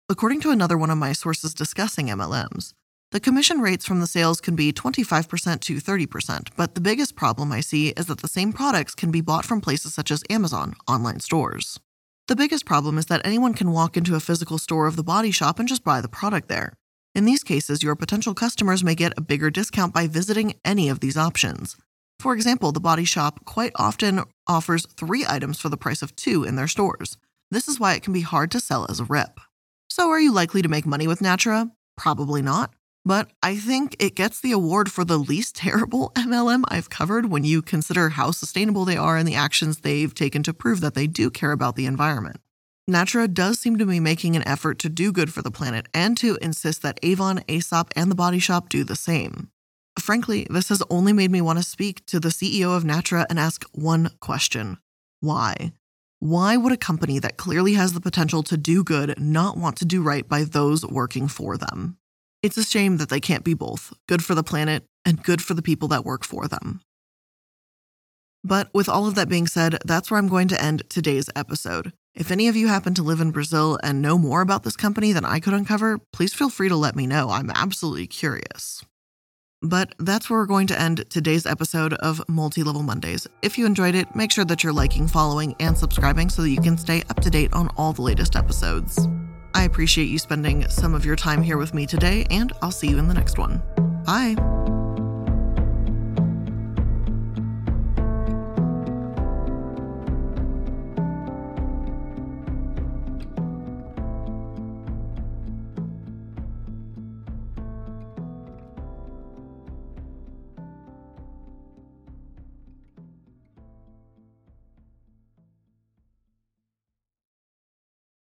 According 0.08 0.40
to 0.40 0.50
another 0.50 0.76
one 0.76 0.90
of 0.90 0.98
my 0.98 1.12
sources 1.12 1.54
discussing 1.54 2.08
MLMs, 2.08 2.72
the 3.12 3.20
commission 3.20 3.60
rates 3.60 3.84
from 3.84 4.00
the 4.00 4.06
sales 4.06 4.40
can 4.40 4.54
be 4.54 4.72
25% 4.72 5.60
to 5.60 5.74
30%, 5.76 6.48
but 6.56 6.74
the 6.74 6.80
biggest 6.80 7.16
problem 7.16 7.50
I 7.50 7.60
see 7.60 7.88
is 7.90 8.06
that 8.06 8.20
the 8.20 8.28
same 8.28 8.52
products 8.52 8.94
can 8.94 9.10
be 9.10 9.20
bought 9.20 9.44
from 9.44 9.60
places 9.60 9.94
such 9.94 10.12
as 10.12 10.22
Amazon, 10.30 10.74
online 10.86 11.18
stores. 11.18 11.80
The 12.28 12.36
biggest 12.36 12.64
problem 12.64 12.98
is 12.98 13.06
that 13.06 13.22
anyone 13.24 13.54
can 13.54 13.72
walk 13.72 13.96
into 13.96 14.14
a 14.14 14.20
physical 14.20 14.58
store 14.58 14.86
of 14.86 14.94
the 14.94 15.02
body 15.02 15.32
shop 15.32 15.58
and 15.58 15.68
just 15.68 15.82
buy 15.82 16.00
the 16.00 16.08
product 16.08 16.48
there. 16.48 16.74
In 17.12 17.24
these 17.24 17.42
cases, 17.42 17.82
your 17.82 17.96
potential 17.96 18.34
customers 18.34 18.84
may 18.84 18.94
get 18.94 19.14
a 19.16 19.20
bigger 19.20 19.50
discount 19.50 19.92
by 19.92 20.06
visiting 20.06 20.54
any 20.64 20.88
of 20.88 21.00
these 21.00 21.16
options. 21.16 21.76
For 22.20 22.32
example, 22.32 22.70
the 22.70 22.78
body 22.78 23.04
shop 23.04 23.44
quite 23.44 23.72
often 23.74 24.22
offers 24.46 24.86
three 24.86 25.24
items 25.28 25.58
for 25.58 25.68
the 25.68 25.76
price 25.76 26.02
of 26.02 26.14
two 26.14 26.44
in 26.44 26.54
their 26.54 26.68
stores. 26.68 27.16
This 27.50 27.66
is 27.66 27.80
why 27.80 27.94
it 27.94 28.04
can 28.04 28.12
be 28.12 28.20
hard 28.20 28.52
to 28.52 28.60
sell 28.60 28.86
as 28.88 29.00
a 29.00 29.04
rep. 29.04 29.40
So, 29.88 30.08
are 30.10 30.20
you 30.20 30.32
likely 30.32 30.62
to 30.62 30.68
make 30.68 30.86
money 30.86 31.08
with 31.08 31.20
Natura? 31.20 31.72
Probably 31.96 32.42
not. 32.42 32.72
But 33.04 33.30
I 33.42 33.56
think 33.56 33.96
it 33.98 34.14
gets 34.14 34.40
the 34.40 34.52
award 34.52 34.90
for 34.92 35.04
the 35.04 35.18
least 35.18 35.56
terrible 35.56 36.12
MLM 36.16 36.64
I've 36.68 36.90
covered 36.90 37.26
when 37.26 37.44
you 37.44 37.62
consider 37.62 38.10
how 38.10 38.30
sustainable 38.30 38.84
they 38.84 38.96
are 38.96 39.16
and 39.16 39.26
the 39.26 39.34
actions 39.34 39.78
they've 39.78 40.14
taken 40.14 40.42
to 40.44 40.54
prove 40.54 40.80
that 40.80 40.94
they 40.94 41.06
do 41.06 41.30
care 41.30 41.52
about 41.52 41.76
the 41.76 41.86
environment. 41.86 42.40
Natura 42.86 43.28
does 43.28 43.58
seem 43.58 43.78
to 43.78 43.86
be 43.86 44.00
making 44.00 44.34
an 44.36 44.46
effort 44.46 44.78
to 44.80 44.88
do 44.88 45.12
good 45.12 45.32
for 45.32 45.42
the 45.42 45.50
planet 45.50 45.86
and 45.94 46.16
to 46.18 46.36
insist 46.42 46.82
that 46.82 46.98
Avon, 47.02 47.42
Aesop, 47.48 47.92
and 47.94 48.10
the 48.10 48.16
Body 48.16 48.40
Shop 48.40 48.68
do 48.68 48.84
the 48.84 48.96
same. 48.96 49.50
Frankly, 49.98 50.46
this 50.50 50.70
has 50.70 50.82
only 50.90 51.12
made 51.12 51.30
me 51.30 51.40
want 51.40 51.58
to 51.58 51.64
speak 51.64 52.04
to 52.06 52.18
the 52.18 52.30
CEO 52.30 52.76
of 52.76 52.84
Natura 52.84 53.26
and 53.30 53.38
ask 53.38 53.64
one 53.72 54.10
question 54.20 54.78
Why? 55.20 55.72
Why 56.18 56.56
would 56.56 56.72
a 56.72 56.76
company 56.76 57.18
that 57.18 57.36
clearly 57.36 57.74
has 57.74 57.92
the 57.92 58.00
potential 58.00 58.42
to 58.44 58.56
do 58.56 58.82
good 58.82 59.18
not 59.18 59.56
want 59.56 59.76
to 59.76 59.84
do 59.84 60.02
right 60.02 60.28
by 60.28 60.44
those 60.44 60.84
working 60.84 61.28
for 61.28 61.56
them? 61.56 61.96
It's 62.42 62.56
a 62.56 62.64
shame 62.64 62.96
that 62.96 63.10
they 63.10 63.20
can't 63.20 63.44
be 63.44 63.52
both 63.52 63.92
good 64.08 64.24
for 64.24 64.34
the 64.34 64.42
planet 64.42 64.84
and 65.04 65.22
good 65.22 65.42
for 65.42 65.52
the 65.54 65.62
people 65.62 65.88
that 65.88 66.04
work 66.04 66.24
for 66.24 66.48
them. 66.48 66.80
But 68.42 68.70
with 68.72 68.88
all 68.88 69.06
of 69.06 69.14
that 69.16 69.28
being 69.28 69.46
said, 69.46 69.78
that's 69.84 70.10
where 70.10 70.16
I'm 70.16 70.28
going 70.28 70.48
to 70.48 70.62
end 70.62 70.82
today's 70.88 71.28
episode. 71.36 71.92
If 72.14 72.30
any 72.30 72.48
of 72.48 72.56
you 72.56 72.68
happen 72.68 72.94
to 72.94 73.02
live 73.02 73.20
in 73.20 73.30
Brazil 73.30 73.78
and 73.82 74.00
know 74.00 74.16
more 74.16 74.40
about 74.40 74.62
this 74.62 74.76
company 74.76 75.12
than 75.12 75.26
I 75.26 75.38
could 75.38 75.52
uncover, 75.52 75.98
please 76.12 76.32
feel 76.32 76.48
free 76.48 76.70
to 76.70 76.76
let 76.76 76.96
me 76.96 77.06
know. 77.06 77.28
I'm 77.28 77.50
absolutely 77.50 78.06
curious. 78.06 78.82
But 79.60 79.94
that's 79.98 80.30
where 80.30 80.38
we're 80.38 80.46
going 80.46 80.66
to 80.68 80.80
end 80.80 81.04
today's 81.10 81.44
episode 81.44 81.92
of 81.94 82.26
Multi 82.26 82.62
Level 82.62 82.82
Mondays. 82.82 83.26
If 83.42 83.58
you 83.58 83.66
enjoyed 83.66 83.94
it, 83.94 84.16
make 84.16 84.32
sure 84.32 84.46
that 84.46 84.64
you're 84.64 84.72
liking, 84.72 85.06
following, 85.06 85.54
and 85.60 85.76
subscribing 85.76 86.30
so 86.30 86.40
that 86.40 86.48
you 86.48 86.62
can 86.62 86.78
stay 86.78 87.02
up 87.10 87.20
to 87.20 87.28
date 87.28 87.52
on 87.52 87.68
all 87.76 87.92
the 87.92 88.00
latest 88.00 88.36
episodes. 88.36 89.06
I 89.54 89.64
appreciate 89.64 90.06
you 90.06 90.18
spending 90.18 90.68
some 90.68 90.94
of 90.94 91.04
your 91.04 91.16
time 91.16 91.42
here 91.42 91.56
with 91.56 91.74
me 91.74 91.86
today, 91.86 92.26
and 92.30 92.52
I'll 92.62 92.70
see 92.70 92.88
you 92.88 92.98
in 92.98 93.08
the 93.08 93.14
next 93.14 93.38
one. 93.38 93.62
Bye. 94.04 94.36